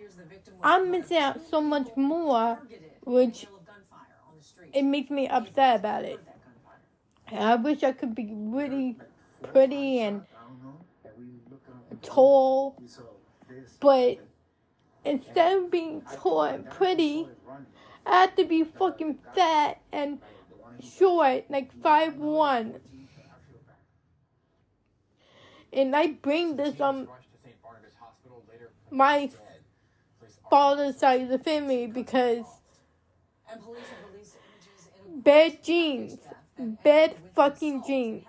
I'm 0.62 0.90
missing 0.90 1.18
out 1.18 1.40
so 1.50 1.60
much 1.60 1.88
more, 1.96 2.58
which 3.04 3.46
it 4.72 4.82
makes 4.82 5.10
me 5.10 5.28
upset 5.28 5.80
about 5.80 6.04
it. 6.04 6.20
I 7.32 7.56
wish 7.56 7.82
I 7.82 7.92
could 7.92 8.14
be 8.14 8.30
really 8.32 8.96
pretty 9.42 10.00
and 10.00 10.22
tall, 12.02 12.80
but 13.80 14.18
instead 15.04 15.58
of 15.58 15.70
being 15.70 16.02
tall 16.14 16.42
and 16.42 16.68
pretty, 16.70 17.28
I 18.06 18.22
have 18.22 18.36
to 18.36 18.44
be 18.44 18.64
fucking 18.64 19.18
fat 19.34 19.80
and 19.92 20.20
short, 20.80 21.44
like 21.50 21.72
five 21.82 22.16
one. 22.16 22.80
and 25.76 25.94
I 25.94 26.08
bring 26.08 26.56
this 26.56 26.80
on 26.80 27.06
my 28.90 29.30
father's 30.48 30.96
side 30.96 31.22
of 31.22 31.28
the 31.28 31.38
family 31.38 31.86
because 31.86 32.46
bad 35.06 35.62
genes, 35.62 36.18
bad 36.58 37.14
fucking 37.34 37.84
genes. 37.86 38.24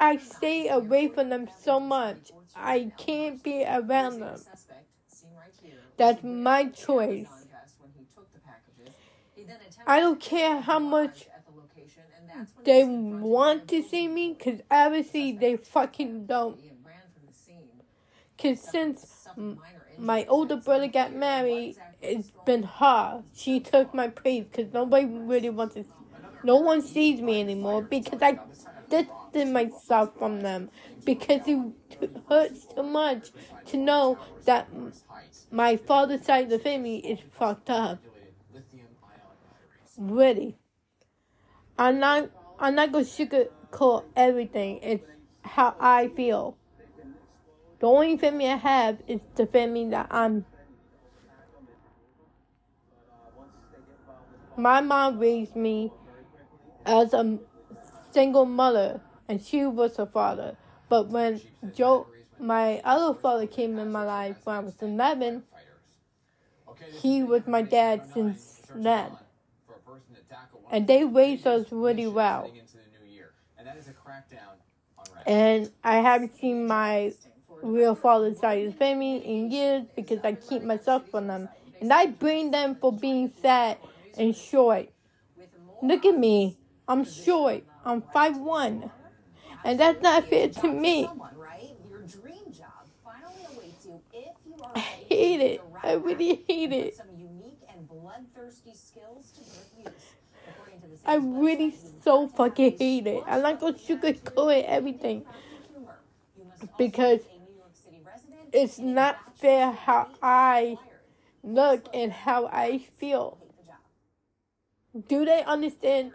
I 0.00 0.16
stay 0.16 0.68
away 0.68 1.08
from 1.08 1.28
them 1.28 1.48
so 1.60 1.78
much. 1.78 2.32
I 2.56 2.92
can't 2.96 3.42
be 3.42 3.64
around 3.64 4.20
them. 4.20 4.40
That's 5.96 6.22
my 6.24 6.66
choice. 6.66 7.28
I 9.86 10.00
don't 10.00 10.20
care 10.20 10.60
how 10.60 10.78
much 10.78 11.28
they 12.64 12.84
want 12.84 13.68
to 13.68 13.82
see 13.82 14.08
me, 14.08 14.34
because 14.36 14.60
obviously 14.70 15.32
they 15.32 15.56
fucking 15.56 16.26
don't. 16.26 16.58
Because 18.36 18.60
since 18.60 19.28
my 19.98 20.24
older 20.26 20.56
brother 20.56 20.88
got 20.88 21.12
married, 21.12 21.76
it's 22.00 22.32
been 22.44 22.64
her. 22.64 23.22
She 23.34 23.60
took 23.60 23.94
my 23.94 24.08
place 24.08 24.44
because 24.50 24.72
nobody 24.72 25.06
really 25.06 25.50
wants 25.50 25.74
to. 25.74 25.84
No 26.44 26.56
one 26.56 26.82
sees 26.82 27.20
me 27.20 27.40
anymore 27.40 27.82
because 27.82 28.20
I 28.20 28.38
distanced 28.88 29.52
myself 29.52 30.10
from 30.18 30.40
them 30.40 30.70
because 31.04 31.42
it 31.46 31.58
hurts 32.28 32.66
too 32.66 32.82
much 32.82 33.30
to 33.66 33.76
know 33.76 34.18
that 34.44 34.68
my 35.50 35.76
father's 35.76 36.24
side 36.24 36.44
of 36.44 36.50
the 36.50 36.58
family 36.58 36.96
is 36.98 37.20
fucked 37.38 37.70
up. 37.70 37.98
Really. 39.96 40.56
I'm 41.78 41.98
not. 42.00 42.30
I'm 42.58 42.74
not 42.74 42.92
gonna 42.92 43.04
sugarcoat 43.04 44.04
everything. 44.16 44.78
It's 44.82 45.04
how 45.42 45.74
I 45.78 46.08
feel. 46.08 46.56
The 47.80 47.86
only 47.86 48.16
family 48.16 48.48
I 48.48 48.56
have 48.56 48.98
is 49.06 49.20
the 49.34 49.46
family 49.46 49.88
that 49.90 50.06
I'm. 50.10 50.44
My 54.56 54.80
mom 54.80 55.18
raised 55.18 55.56
me 55.56 55.90
as 56.84 57.12
a 57.14 57.38
single 58.12 58.44
mother, 58.44 59.00
and 59.28 59.40
she 59.40 59.64
was 59.64 59.96
her 59.96 60.06
father. 60.06 60.56
But 60.88 61.08
when 61.08 61.40
Joe, 61.74 62.06
my 62.38 62.80
other 62.84 63.18
father, 63.18 63.46
came 63.46 63.78
in 63.78 63.90
my 63.90 64.04
life 64.04 64.36
when 64.44 64.56
I 64.56 64.58
was 64.60 64.74
11, 64.80 65.42
he 67.00 67.22
was 67.22 67.46
my 67.46 67.62
dad 67.62 68.02
since 68.12 68.62
then. 68.74 69.12
And 70.70 70.86
they 70.86 71.04
raised 71.04 71.46
us 71.46 71.66
really 71.70 72.06
well. 72.06 72.50
And 75.26 75.70
I 75.84 75.96
haven't 75.96 76.36
seen 76.36 76.66
my 76.66 77.12
real 77.62 77.94
father's 77.94 78.40
side 78.40 78.66
of 78.66 78.72
the 78.72 78.78
family 78.78 79.16
in 79.18 79.50
years 79.50 79.84
because 79.94 80.18
I 80.24 80.32
keep 80.34 80.62
myself 80.62 81.08
from 81.08 81.28
them. 81.28 81.48
And 81.80 81.92
I 81.92 82.06
blame 82.06 82.50
them 82.50 82.74
for 82.74 82.92
being 82.92 83.28
fat 83.28 83.80
and 84.16 84.34
short. 84.34 84.88
Look 85.82 86.04
at 86.04 86.16
me. 86.16 86.58
I'm 86.88 87.04
short. 87.04 87.64
I'm 87.84 88.02
5'1". 88.02 88.90
And 89.64 89.78
that's 89.78 90.02
not 90.02 90.28
fair 90.28 90.48
to 90.48 90.72
me. 90.72 91.08
I 94.74 94.78
hate 94.78 95.40
it. 95.40 95.64
I 95.82 95.92
really 95.94 96.44
hate 96.48 96.72
it. 96.72 96.98
I 101.04 101.16
really 101.16 101.74
so 102.02 102.28
fucking 102.28 102.78
hate 102.78 103.06
it. 103.06 103.24
I'm 103.26 103.42
not 103.42 103.60
gonna 103.60 103.74
sugarcoat 103.74 104.64
everything 104.64 105.24
because 106.78 107.20
it's 108.52 108.78
not 108.78 109.16
fair 109.38 109.72
how 109.72 110.08
I 110.22 110.78
look 111.42 111.86
and 111.92 112.12
how 112.12 112.46
I 112.46 112.78
feel. 112.78 113.38
Do 115.08 115.24
they 115.24 115.42
understand 115.42 116.12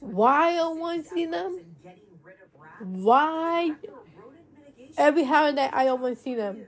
why 0.00 0.56
I 0.56 0.68
want 0.68 1.04
to 1.04 1.10
see 1.10 1.26
them? 1.26 1.60
Why 2.80 3.72
every 4.96 5.24
then 5.24 5.70
I 5.72 5.84
don't 5.84 6.00
want 6.00 6.16
to 6.16 6.22
see 6.22 6.34
them? 6.34 6.62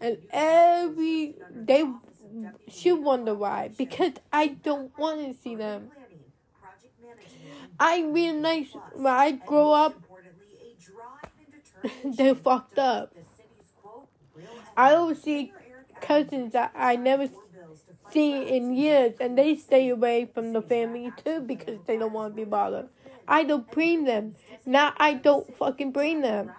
And 0.00 0.18
every 0.32 1.36
they 1.54 1.84
should 2.68 2.98
wonder 3.02 3.34
why 3.34 3.70
because 3.76 4.14
I 4.32 4.48
don't 4.48 4.96
want 4.98 5.20
to 5.20 5.40
see 5.40 5.54
them. 5.54 5.90
I 7.78 8.02
realize 8.02 8.68
when 8.94 9.12
I 9.12 9.32
grow 9.32 9.72
up, 9.72 9.94
they're 12.04 12.34
fucked 12.34 12.78
up. 12.78 13.14
I 14.76 14.92
don't 14.92 15.16
see 15.16 15.52
cousins 16.00 16.52
that 16.52 16.72
I 16.74 16.96
never 16.96 17.28
seen 18.12 18.42
in 18.42 18.74
years, 18.74 19.14
and 19.20 19.36
they 19.38 19.56
stay 19.56 19.88
away 19.88 20.26
from 20.32 20.52
the 20.52 20.62
family 20.62 21.12
too 21.24 21.40
because 21.40 21.78
they 21.86 21.96
don't 21.96 22.12
want 22.12 22.32
to 22.32 22.36
be 22.36 22.44
bothered. 22.44 22.88
I 23.26 23.44
don't 23.44 23.70
bring 23.70 24.04
them. 24.04 24.34
Now 24.66 24.94
I 24.96 25.14
don't 25.14 25.54
fucking 25.56 25.92
bring 25.92 26.22
them. 26.22 26.52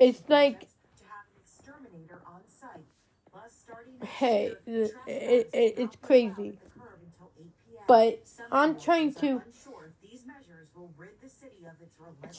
It's 0.00 0.22
like 0.28 0.68
hey, 4.04 4.54
it, 4.66 4.92
it, 5.06 5.50
it's 5.52 5.96
crazy. 6.02 6.54
But 7.86 8.22
I'm 8.50 8.78
trying 8.78 9.14
to 9.14 9.42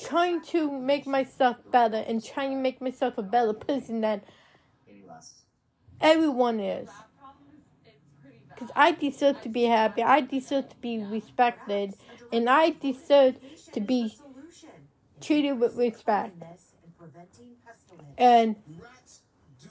trying 0.04 0.42
to 0.42 0.72
make 0.72 1.06
myself 1.06 1.58
better 1.72 1.98
and 1.98 2.24
trying 2.24 2.52
to 2.52 2.58
make 2.58 2.82
myself 2.82 3.18
a 3.18 3.22
better 3.24 3.54
person 3.54 4.02
than 4.02 4.22
everyone 6.02 6.60
is. 6.60 6.90
Because 8.54 8.72
I 8.76 8.92
deserve 8.92 9.42
to 9.42 9.50
be 9.50 9.64
happy, 9.64 10.02
I 10.02 10.22
deserve 10.22 10.70
to 10.70 10.76
be 10.78 10.98
respected, 11.04 11.96
and 12.32 12.50
I 12.50 12.72
deserve 12.72 13.38
to 13.74 13.80
be 13.82 14.18
treated 15.22 15.54
with 15.60 15.76
respect. 15.76 16.36
And 18.18 18.56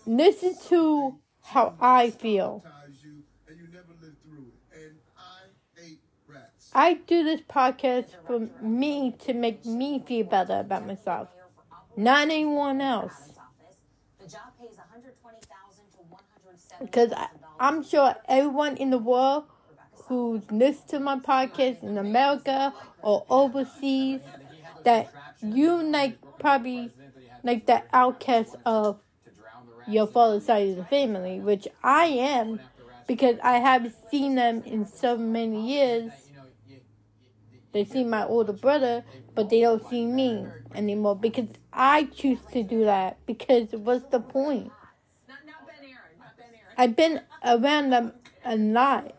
listen 0.07 0.57
to 0.69 1.19
how 1.43 1.75
I 1.81 2.11
feel. 2.11 2.65
I 6.75 6.95
do 6.95 7.25
this 7.25 7.41
podcast 7.43 8.17
for 8.27 8.49
me 8.61 9.13
to 9.21 9.33
make 9.33 9.65
me 9.65 9.99
feel 10.01 10.27
better 10.27 10.59
about 10.61 10.87
myself, 10.87 11.29
not 11.97 12.23
anyone 12.31 12.81
else. 12.81 13.34
Because 16.81 17.13
I'm 17.59 17.83
sure 17.83 18.15
everyone 18.29 18.77
in 18.77 18.91
the 18.91 18.99
world 18.99 19.45
who's 20.07 20.43
listened 20.51 20.89
to 20.89 21.01
my 21.01 21.17
podcast 21.19 21.83
in 21.83 21.97
America 21.99 22.75
or 23.03 23.25
overseas, 23.31 24.21
that 24.85 25.13
you 25.43 25.83
like 25.83 26.19
probably 26.39 26.91
like 27.43 27.67
the 27.67 27.83
outcast 27.93 28.57
of 28.67 28.99
your 29.89 30.07
father's 30.07 30.47
side 30.47 30.69
of 30.71 30.77
the 30.77 30.85
family, 30.85 31.41
which 31.41 31.69
I 31.83 32.07
am 32.07 32.61
because 33.07 33.37
I 33.43 33.59
haven't 33.59 33.95
seen 34.11 34.35
them 34.35 34.63
in 34.65 34.87
so 34.87 35.17
many 35.17 35.71
years 35.71 36.13
they 37.75 37.85
see 37.85 38.05
my 38.05 38.25
older 38.25 38.53
brother, 38.53 39.05
but 39.35 39.51
they 39.51 39.61
don't 39.61 39.85
see 39.91 40.07
me 40.07 40.47
anymore 40.77 41.17
because 41.17 41.49
I 41.73 42.05
choose 42.05 42.39
to 42.53 42.63
do 42.63 42.85
that. 42.85 43.19
Because 43.27 43.73
what's 43.73 44.05
the 44.11 44.21
point? 44.21 44.71
I've 46.77 46.97
been 46.97 47.21
around 47.45 47.91
them 47.91 48.13
a 48.45 48.57
lot. 48.57 49.13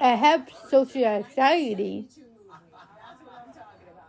I 0.00 0.10
have 0.10 0.48
social 0.68 1.04
anxiety. 1.04 2.08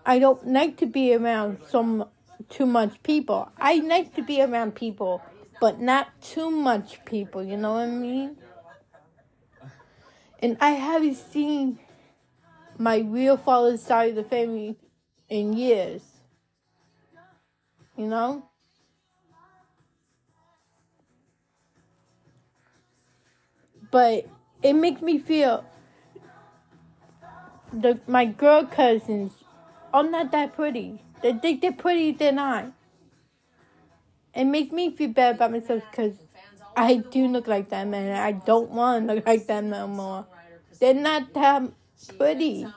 I 0.06 0.20
don't 0.20 0.48
like 0.48 0.78
to 0.78 0.86
be 0.86 1.14
around 1.14 1.60
some 1.70 2.06
too 2.50 2.66
much 2.66 3.02
people. 3.04 3.52
I 3.58 3.76
like 3.76 4.16
to 4.16 4.24
be 4.24 4.42
around 4.42 4.76
people, 4.76 5.22
but 5.60 5.80
not 5.80 6.08
too 6.22 6.50
much 6.50 7.04
people. 7.06 7.44
You 7.44 7.58
know 7.58 7.74
what 7.74 7.88
I 7.88 7.92
mean? 7.92 8.38
And 10.42 10.58
I 10.62 10.72
haven't 10.72 11.16
seen 11.16 11.80
my 12.78 13.00
real 13.00 13.36
father's 13.38 13.84
side 13.84 14.12
of 14.12 14.16
the 14.16 14.24
family 14.24 14.78
in 15.28 15.54
years. 15.54 16.02
You 17.98 18.08
know? 18.08 18.49
But 23.92 24.28
it 24.62 24.74
makes 24.74 25.02
me 25.02 25.18
feel 25.18 25.66
the 27.72 28.00
my 28.08 28.26
girl 28.26 28.66
cousins 28.66 29.34
are 29.94 30.04
not 30.04 30.32
that 30.32 30.56
pretty. 30.56 31.02
They 31.22 31.34
think 31.34 31.62
they're 31.62 31.72
pretty 31.72 32.12
than 32.12 32.40
I. 32.40 32.72
It 34.34 34.46
makes 34.46 34.72
me 34.72 34.92
feel 34.92 35.10
bad 35.10 35.36
about 35.36 35.52
myself 35.52 35.84
because 35.90 36.14
I 36.78 36.98
do 36.98 37.28
look 37.28 37.48
like 37.48 37.70
them 37.70 37.94
and 37.94 38.14
I 38.14 38.32
don't 38.32 38.70
want 38.70 39.08
to 39.08 39.16
look 39.16 39.26
like 39.26 39.48
them 39.48 39.70
no 39.70 39.88
more. 39.88 40.26
They're 40.80 40.94
not 40.94 41.34
that 41.34 41.64
pretty. 42.18 42.68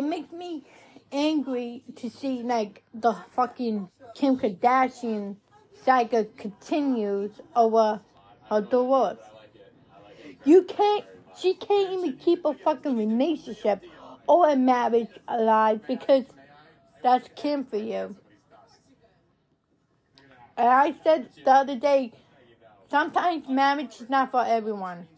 It 0.00 0.04
makes 0.04 0.32
me 0.32 0.64
angry 1.12 1.82
to 1.94 2.08
see 2.08 2.42
like 2.42 2.82
the 2.94 3.14
fucking 3.36 3.90
Kim 4.14 4.38
Kardashian 4.38 5.36
saga 5.84 6.24
continues 6.38 7.32
over 7.54 8.00
her 8.48 8.62
divorce. 8.62 9.18
You 10.44 10.62
can't 10.62 11.04
she 11.38 11.52
can't 11.52 11.92
even 11.92 12.16
keep 12.16 12.46
a 12.46 12.54
fucking 12.54 12.96
relationship 12.96 13.84
or 14.26 14.48
a 14.48 14.56
marriage 14.56 15.10
alive 15.28 15.80
because 15.86 16.24
that's 17.02 17.28
Kim 17.36 17.64
for 17.64 17.76
you. 17.76 18.16
And 20.56 20.68
I 20.68 20.94
said 21.04 21.28
the 21.44 21.50
other 21.50 21.76
day, 21.76 22.12
sometimes 22.90 23.48
marriage 23.48 24.00
is 24.00 24.08
not 24.08 24.30
for 24.30 24.44
everyone. 24.46 25.08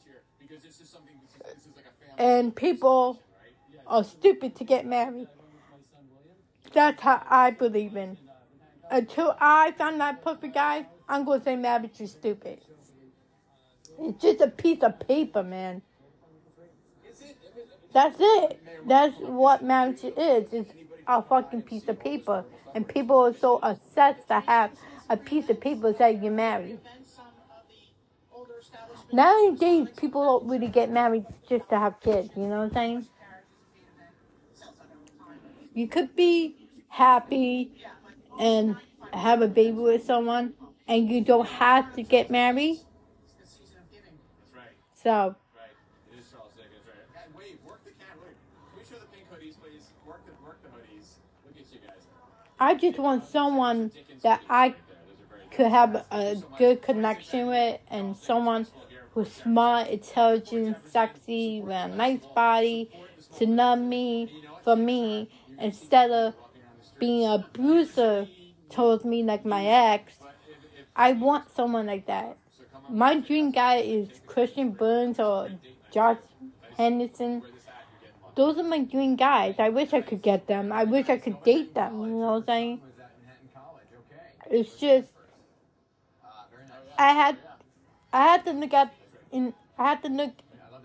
And 2.18 2.54
people 2.54 3.20
are 3.86 4.04
stupid 4.04 4.56
to 4.56 4.64
get 4.64 4.86
married. 4.86 5.28
That's 6.72 7.00
how 7.02 7.22
I 7.28 7.50
believe 7.50 7.96
in. 7.96 8.16
Until 8.90 9.36
I 9.40 9.72
find 9.72 10.00
that 10.00 10.24
perfect 10.24 10.54
guy, 10.54 10.86
I'm 11.08 11.24
going 11.24 11.40
to 11.40 11.44
say 11.44 11.56
marriage 11.56 12.00
is 12.00 12.12
stupid. 12.12 12.60
It's 13.98 14.22
just 14.22 14.40
a 14.40 14.48
piece 14.48 14.82
of 14.82 14.98
paper, 15.00 15.42
man. 15.42 15.82
That's 17.92 18.16
it. 18.18 18.60
That's 18.86 19.16
what 19.18 19.62
marriage 19.62 20.02
is. 20.04 20.52
It's 20.52 20.72
a 21.06 21.22
fucking 21.22 21.62
piece 21.62 21.88
of 21.88 22.00
paper. 22.00 22.44
And 22.74 22.88
people 22.88 23.18
are 23.18 23.34
so 23.34 23.58
obsessed 23.62 24.28
to 24.28 24.40
have 24.40 24.70
a 25.10 25.16
piece 25.16 25.50
of 25.50 25.60
paper 25.60 25.94
saying 25.96 26.22
you're 26.22 26.32
married. 26.32 26.78
Nowadays, 29.12 29.88
people 29.96 30.24
don't 30.24 30.50
really 30.50 30.68
get 30.68 30.90
married 30.90 31.26
just 31.46 31.68
to 31.68 31.78
have 31.78 32.00
kids. 32.00 32.30
You 32.34 32.44
know 32.44 32.58
what 32.60 32.64
I'm 32.64 32.72
saying? 32.72 33.06
You 35.74 35.88
could 35.88 36.14
be 36.14 36.56
happy 36.88 37.72
and 38.38 38.76
have 39.12 39.42
a 39.42 39.48
baby 39.48 39.78
with 39.78 40.04
someone, 40.04 40.54
and 40.86 41.08
you 41.08 41.22
don't 41.22 41.48
have 41.48 41.94
to 41.94 42.02
get 42.02 42.30
married. 42.30 42.80
So 44.94 45.34
I 52.60 52.74
just 52.74 52.98
want 52.98 53.26
someone 53.26 53.90
that 54.22 54.40
I 54.48 54.74
could 55.50 55.66
have 55.66 56.06
a 56.10 56.36
good 56.58 56.80
connection 56.82 57.48
with 57.48 57.80
and 57.90 58.16
someone 58.16 58.66
who's 59.12 59.32
smart, 59.32 59.88
intelligent, 59.88 60.76
sexy, 60.88 61.60
with 61.60 61.72
a 61.72 61.88
nice 61.88 62.24
body 62.34 62.90
to 63.36 63.46
love 63.46 63.78
me 63.78 64.32
for 64.62 64.76
me 64.76 65.28
instead 65.62 66.10
of 66.10 66.34
being 66.98 67.26
a 67.26 67.38
bruiser 67.52 68.28
towards 68.70 69.04
me 69.04 69.22
like 69.22 69.44
my 69.44 69.64
ex. 69.64 70.14
I 70.94 71.12
want 71.12 71.50
someone 71.54 71.86
like 71.86 72.06
that. 72.06 72.36
My 72.90 73.18
dream 73.18 73.50
guy 73.50 73.76
is 73.76 74.08
Christian 74.26 74.70
Burns 74.72 75.18
or 75.18 75.50
Josh 75.92 76.18
Henderson 76.76 77.42
those 78.34 78.56
are 78.58 78.62
my 78.62 78.78
dream 78.78 79.16
guys. 79.16 79.56
I 79.58 79.68
wish 79.68 79.92
I 79.92 80.00
could 80.00 80.22
get 80.22 80.46
them. 80.46 80.72
I 80.72 80.84
wish 80.84 81.08
I 81.08 81.18
could 81.18 81.42
date 81.42 81.74
them. 81.74 82.00
You 82.00 82.06
know 82.06 82.16
what 82.16 82.36
I'm 82.36 82.46
saying? 82.46 82.80
It's 84.50 84.74
just 84.76 85.08
I 86.98 87.12
had 87.12 87.36
I 88.12 88.22
had 88.22 88.44
to 88.46 88.52
look 88.52 88.72
at 88.72 88.94
in 89.30 89.54
I 89.78 89.90
had 89.90 90.02
to 90.02 90.08
look 90.08 90.32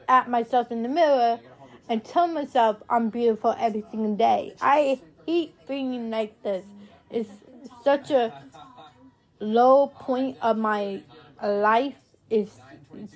at 0.08 0.30
myself 0.30 0.72
in 0.72 0.84
the 0.84 0.90
mirror 0.90 1.40
and 1.90 2.04
tell 2.04 2.28
myself 2.28 2.78
I'm 2.90 3.10
beautiful 3.10 3.56
every 3.58 3.84
single 3.92 4.16
day. 4.16 4.56
I 4.62 5.00
hate 5.26 5.54
being 5.68 6.10
like 6.10 6.42
this. 6.44 6.66
It's 7.10 7.30
such 7.84 8.12
a 8.12 8.34
low 9.40 9.88
point 9.88 10.38
of 10.42 10.58
my 10.58 11.02
life 11.42 11.96
is 12.30 12.50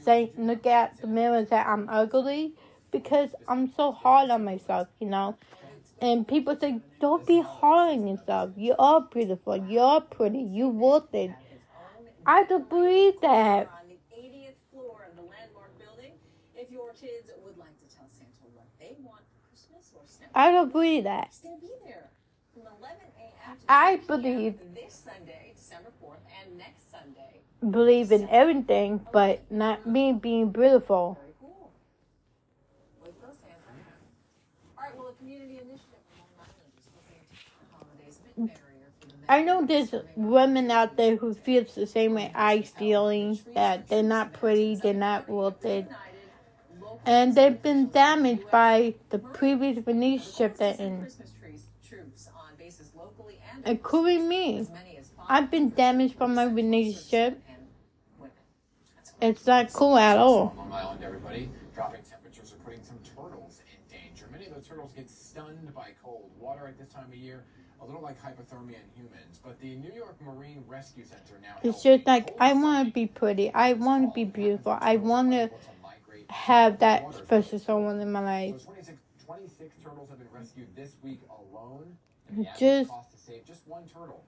saying 0.04 0.30
look 0.38 0.66
at 0.66 1.00
the 1.02 1.08
mirror 1.08 1.38
and 1.38 1.48
say 1.48 1.58
I'm 1.58 1.90
ugly 1.90 2.54
because 2.92 3.30
I'm 3.48 3.72
so 3.74 3.92
hard 3.92 4.30
on 4.30 4.44
myself, 4.44 4.88
you 5.00 5.08
know. 5.08 5.38
And 6.02 6.28
people 6.28 6.58
say, 6.60 6.80
don't 7.00 7.26
be 7.28 7.42
hard 7.42 7.92
on 7.92 8.08
yourself. 8.08 8.52
You 8.58 8.76
are 8.80 9.02
beautiful. 9.02 9.56
You're 9.56 10.02
pretty. 10.02 10.40
You're 10.40 10.70
worth 10.70 11.14
it. 11.14 11.32
I 12.26 12.44
don't 12.44 12.68
believe 12.70 13.22
that. 13.22 13.70
I 20.34 20.52
don't 20.52 20.72
believe 20.72 21.04
that. 21.04 21.34
I 23.68 23.98
believe 24.08 24.56
this 24.74 25.04
Sunday, 25.06 25.54
December 25.56 25.90
4th, 26.04 26.18
and 26.42 26.58
next 26.58 26.92
Sunday. 26.92 27.42
believe 27.70 28.12
in 28.12 28.28
everything, 28.30 29.06
but 29.12 29.50
not 29.52 29.86
me 29.86 30.14
being 30.14 30.52
beautiful. 30.52 31.18
Mm. 38.40 38.50
I 39.28 39.44
know 39.44 39.66
there's 39.66 39.94
women 40.16 40.72
out 40.72 40.98
there 40.98 41.16
who 41.16 41.34
feels 41.34 41.76
the 41.76 41.88
same 41.88 42.16
way 42.16 42.32
I 42.36 42.62
feeling 42.62 43.40
that 43.54 43.88
they're 43.88 44.04
not 44.04 44.34
pretty, 44.34 44.76
they're 44.76 44.94
not 44.94 45.30
worth 45.30 45.64
it, 45.66 45.88
and 47.06 47.36
they've 47.36 47.62
been 47.62 47.90
damaged 47.90 48.50
by 48.52 48.96
the 49.10 49.20
previous 49.20 49.86
relationship 49.86 50.58
they're 50.58 50.76
in, 50.76 51.08
including 53.66 54.28
me. 54.28 54.68
I've 55.28 55.50
been 55.50 55.70
damaged 55.70 56.18
by 56.18 56.28
my 56.28 56.46
relationship. 56.46 57.42
It's 59.22 59.46
not 59.46 59.72
cool 59.72 59.98
at 59.98 60.18
all. 60.18 60.54
Long 60.58 60.72
Island, 60.72 61.04
everybody. 61.04 61.50
Dropping 61.76 62.02
temperatures 62.02 62.54
are 62.54 62.64
putting 62.66 62.84
some 62.84 62.98
turtles 63.16 63.62
in 63.72 63.98
danger. 63.98 64.26
Many 64.32 64.48
of 64.48 64.56
those 64.56 64.68
turtles 64.68 64.92
get 64.96 65.10
stunned 65.10 65.74
by 65.76 65.92
cold 66.04 66.32
water 66.40 66.68
at 66.68 66.78
this 66.80 66.90
time 66.90 67.06
of 67.06 67.16
year, 67.16 67.44
a 67.82 67.86
little 67.86 68.02
like 68.02 68.20
hypothermia 68.22 68.76
in 68.76 69.04
humans. 69.04 69.40
But 69.44 69.60
the 69.60 69.76
New 69.76 69.94
York 69.94 70.16
Marine 70.22 70.64
Rescue 70.68 71.06
Center 71.06 71.40
now. 71.42 71.56
It's 71.64 71.84
just 71.84 72.08
like 72.08 72.36
I 72.40 72.54
want 72.54 72.88
to 72.88 72.94
be 72.94 73.06
pretty. 73.06 73.54
I 73.54 73.74
want 73.74 74.10
to 74.10 74.14
be 74.14 74.26
beautiful. 74.26 74.78
I 74.80 74.98
want 74.98 75.32
to 75.32 75.52
have 76.32 76.80
that 76.80 77.14
special 77.14 77.60
someone 77.60 78.00
in 78.00 78.12
my 78.12 78.22
life. 78.22 78.62
So 78.62 78.66
26, 78.72 78.98
26 79.26 79.76
turtles 79.84 80.10
have 80.10 80.20
been 80.20 80.28
rescued 80.34 80.76
this 80.76 80.96
week 81.04 81.20
alone. 81.30 81.98
And 82.30 82.48
Just- 82.58 82.90
cost 82.90 83.12
to 83.12 83.18
save 83.18 83.46
just 83.46 83.68
one 83.68 83.84
turtle 83.88 84.24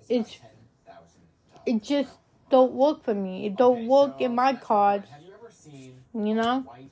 is 0.00 0.10
It's- 0.10 0.36
about 0.38 0.50
$10,000. 0.86 1.62
It 1.66 1.82
just 1.82 2.18
don't 2.50 2.72
work 2.72 3.02
for 3.02 3.14
me. 3.14 3.46
It 3.46 3.56
don't 3.56 3.78
Okay, 3.78 3.86
work 3.86 4.18
so 4.18 4.24
in 4.26 4.34
my 4.34 4.52
that's 4.52 4.64
cards, 4.66 5.08
Have 5.10 5.22
you 5.22 5.34
ever 5.34 5.50
seen 5.50 6.04
you 6.14 6.34
know. 6.34 6.60
white? 6.60 6.90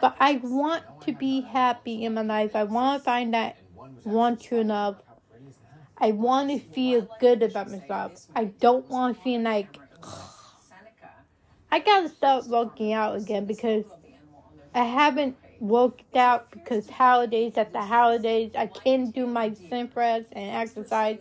But 0.00 0.16
I 0.20 0.36
want 0.36 0.82
to 1.02 1.12
be 1.12 1.42
happy 1.42 2.04
in 2.04 2.14
my 2.14 2.22
life. 2.22 2.54
I 2.56 2.64
want 2.64 3.00
to 3.00 3.04
find 3.04 3.32
that 3.34 3.56
one 3.74 3.94
was 3.96 4.04
one 4.04 4.32
actually 4.34 4.46
true 4.48 4.64
love. 4.64 5.02
How 5.06 5.14
pretty 5.30 5.46
is 5.48 5.56
that? 5.56 6.04
I 6.06 6.12
want 6.12 6.50
to 6.50 6.58
feel 6.58 7.08
good 7.20 7.42
about 7.42 7.70
myself. 7.70 8.26
I 8.34 8.44
don't 8.46 8.88
want 8.90 9.16
to 9.16 9.22
feel 9.22 9.40
like 9.42 9.78
I 11.74 11.80
gotta 11.80 12.08
start 12.08 12.46
working 12.46 12.92
out 12.92 13.16
again 13.16 13.46
because 13.46 13.84
I 14.76 14.84
haven't 14.84 15.36
worked 15.58 16.14
out 16.14 16.48
because 16.52 16.88
holidays 16.88 17.54
at 17.56 17.72
the 17.72 17.82
holidays 17.82 18.52
I 18.56 18.68
can't 18.68 19.12
do 19.12 19.26
my 19.26 19.54
sync 19.54 19.92
press 19.92 20.24
and 20.30 20.54
exercise 20.54 21.18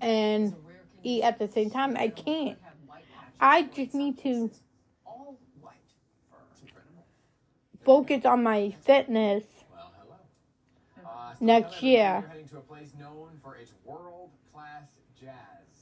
and 0.00 0.56
eat 1.04 1.22
at 1.22 1.38
the 1.38 1.46
same 1.46 1.70
time. 1.70 1.96
I 1.96 2.08
can't. 2.08 2.58
I 3.40 3.62
just 3.62 3.94
need 3.94 4.18
to 4.24 4.50
focus 7.84 8.24
on 8.24 8.42
my 8.42 8.74
fitness. 8.82 9.44
Next 11.38 11.80
year. 11.80 12.24
You're 12.50 12.60
to 12.60 12.66
a 12.66 12.76
place 12.76 12.90
known 12.98 13.28
for 13.42 13.56
its 13.56 13.72
world-class 13.84 14.90
jazz. 15.20 15.34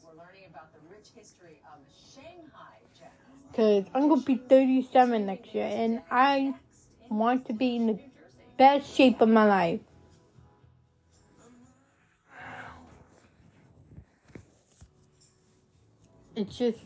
We're 0.05 0.19
learning 0.23 0.45
about 0.51 0.73
the 0.73 0.81
rich 0.91 1.09
history 1.17 1.61
of 1.73 1.81
Shanghai 2.15 2.79
jazz. 2.99 3.09
Cause 3.55 3.85
I'm 3.95 4.09
gonna 4.09 4.23
be 4.23 4.37
37 4.37 5.27
next 5.27 5.55
year, 5.55 5.65
and 5.65 6.03
I 6.11 6.55
want 7.11 7.47
to 7.47 7.53
be 7.53 7.77
in 7.77 7.87
the 7.87 7.99
best 8.57 8.95
shape 8.95 9.21
of 9.21 9.29
my 9.29 9.45
life. 9.47 9.81
It's 16.37 16.57
just 16.57 16.79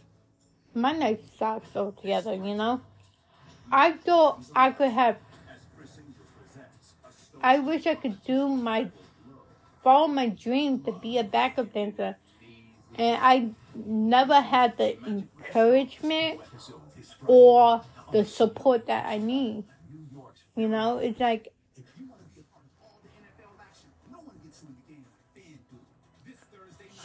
my 0.74 0.92
life 0.92 1.18
sucks 1.38 1.74
altogether, 1.74 2.34
you 2.34 2.54
know. 2.54 2.80
I 3.70 3.92
thought 3.92 4.44
I 4.54 4.70
could 4.70 4.90
have. 4.90 5.16
I 7.40 7.58
wish 7.58 7.86
I 7.86 7.96
could 7.96 8.22
do 8.24 8.48
my 8.48 8.90
follow 9.82 10.08
my 10.08 10.28
dream 10.28 10.82
to 10.84 10.92
be 10.92 11.18
a 11.18 11.24
backup 11.24 11.72
dancer, 11.72 12.16
and 12.96 13.18
I 13.22 13.50
never 13.74 14.40
had 14.40 14.76
the 14.78 14.98
encouragement 15.06 16.40
or 17.26 17.82
the 18.12 18.24
support 18.24 18.86
that 18.86 19.06
I 19.06 19.18
need. 19.18 19.64
You 20.56 20.68
know, 20.68 20.98
it's 20.98 21.20
like 21.20 21.52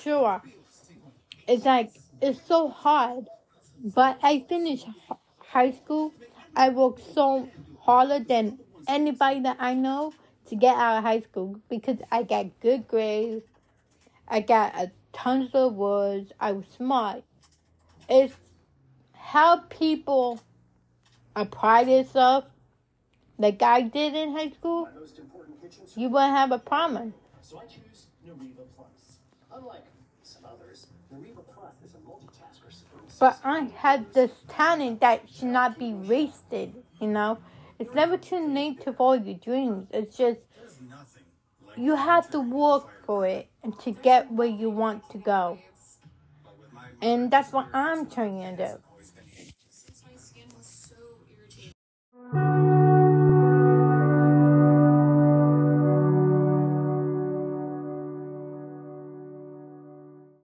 sure, 0.02 0.42
it's 1.48 1.66
like 1.66 1.92
it's 2.22 2.42
so 2.42 2.70
hard, 2.70 3.28
but 3.84 4.20
I 4.24 4.46
finished 4.50 4.88
high 5.40 5.72
school. 5.72 6.14
I 6.56 6.70
worked 6.70 7.02
so 7.14 7.50
harder 7.82 8.20
than 8.20 8.60
anybody 8.88 9.42
that 9.42 9.58
I 9.60 9.74
know 9.74 10.14
to 10.48 10.56
get 10.56 10.76
out 10.76 10.98
of 10.98 11.04
high 11.04 11.22
school 11.22 11.60
because 11.70 11.98
I 12.12 12.24
got 12.24 12.60
good 12.62 12.88
grades. 12.88 13.46
I 14.28 14.42
got 14.42 14.76
a 14.76 14.92
tons 15.14 15.52
of 15.54 15.74
awards, 15.74 16.32
I 16.40 16.52
was 16.52 16.66
smart. 16.76 17.24
It's 18.10 18.34
how 19.14 19.58
people 19.70 20.40
apply 21.36 21.86
themselves 21.86 22.48
like 23.38 23.62
I 23.62 23.82
did 23.82 24.16
in 24.16 24.32
high 24.32 24.50
school, 24.50 24.90
most 25.00 25.20
important 25.20 25.62
kitchen 25.62 25.84
you 25.96 26.10
wouldn't 26.10 26.34
have 26.34 26.52
a 26.52 26.60
problem. 26.60 27.14
So 27.42 27.60
I 27.60 27.66
choose 27.66 28.08
Nariva 28.28 28.66
Plus. 28.76 29.20
Unlike 29.54 29.86
some 30.24 30.44
others, 30.46 30.88
Nariva 31.14 31.44
Plus 31.54 31.74
is 31.86 31.94
a 31.94 31.98
multitasker 32.00 33.20
But 33.20 33.40
I 33.44 33.70
had 33.76 34.12
this 34.14 34.32
talent 34.48 35.02
that 35.02 35.24
should 35.32 35.50
not 35.50 35.78
be 35.78 35.94
wasted, 35.94 36.74
you 37.00 37.08
know? 37.08 37.38
It's 37.80 37.94
never 37.94 38.18
too 38.18 38.48
late 38.48 38.82
to 38.82 38.94
follow 38.94 39.14
your 39.14 39.36
dreams. 39.36 39.88
It's 39.92 40.18
just 40.18 40.40
you 41.76 41.96
have 41.96 42.30
to 42.32 42.40
work 42.40 42.90
for 43.06 43.26
it 43.28 43.50
and 43.64 43.78
to 43.80 43.92
get 43.92 44.32
where 44.32 44.48
you 44.48 44.70
want 44.70 45.10
to 45.12 45.18
go. 45.18 45.60
And 47.02 47.30
that's 47.30 47.54
what 47.54 47.68
I'm 47.74 48.10
trying 48.10 48.58
to 48.58 48.68
do. 48.68 48.87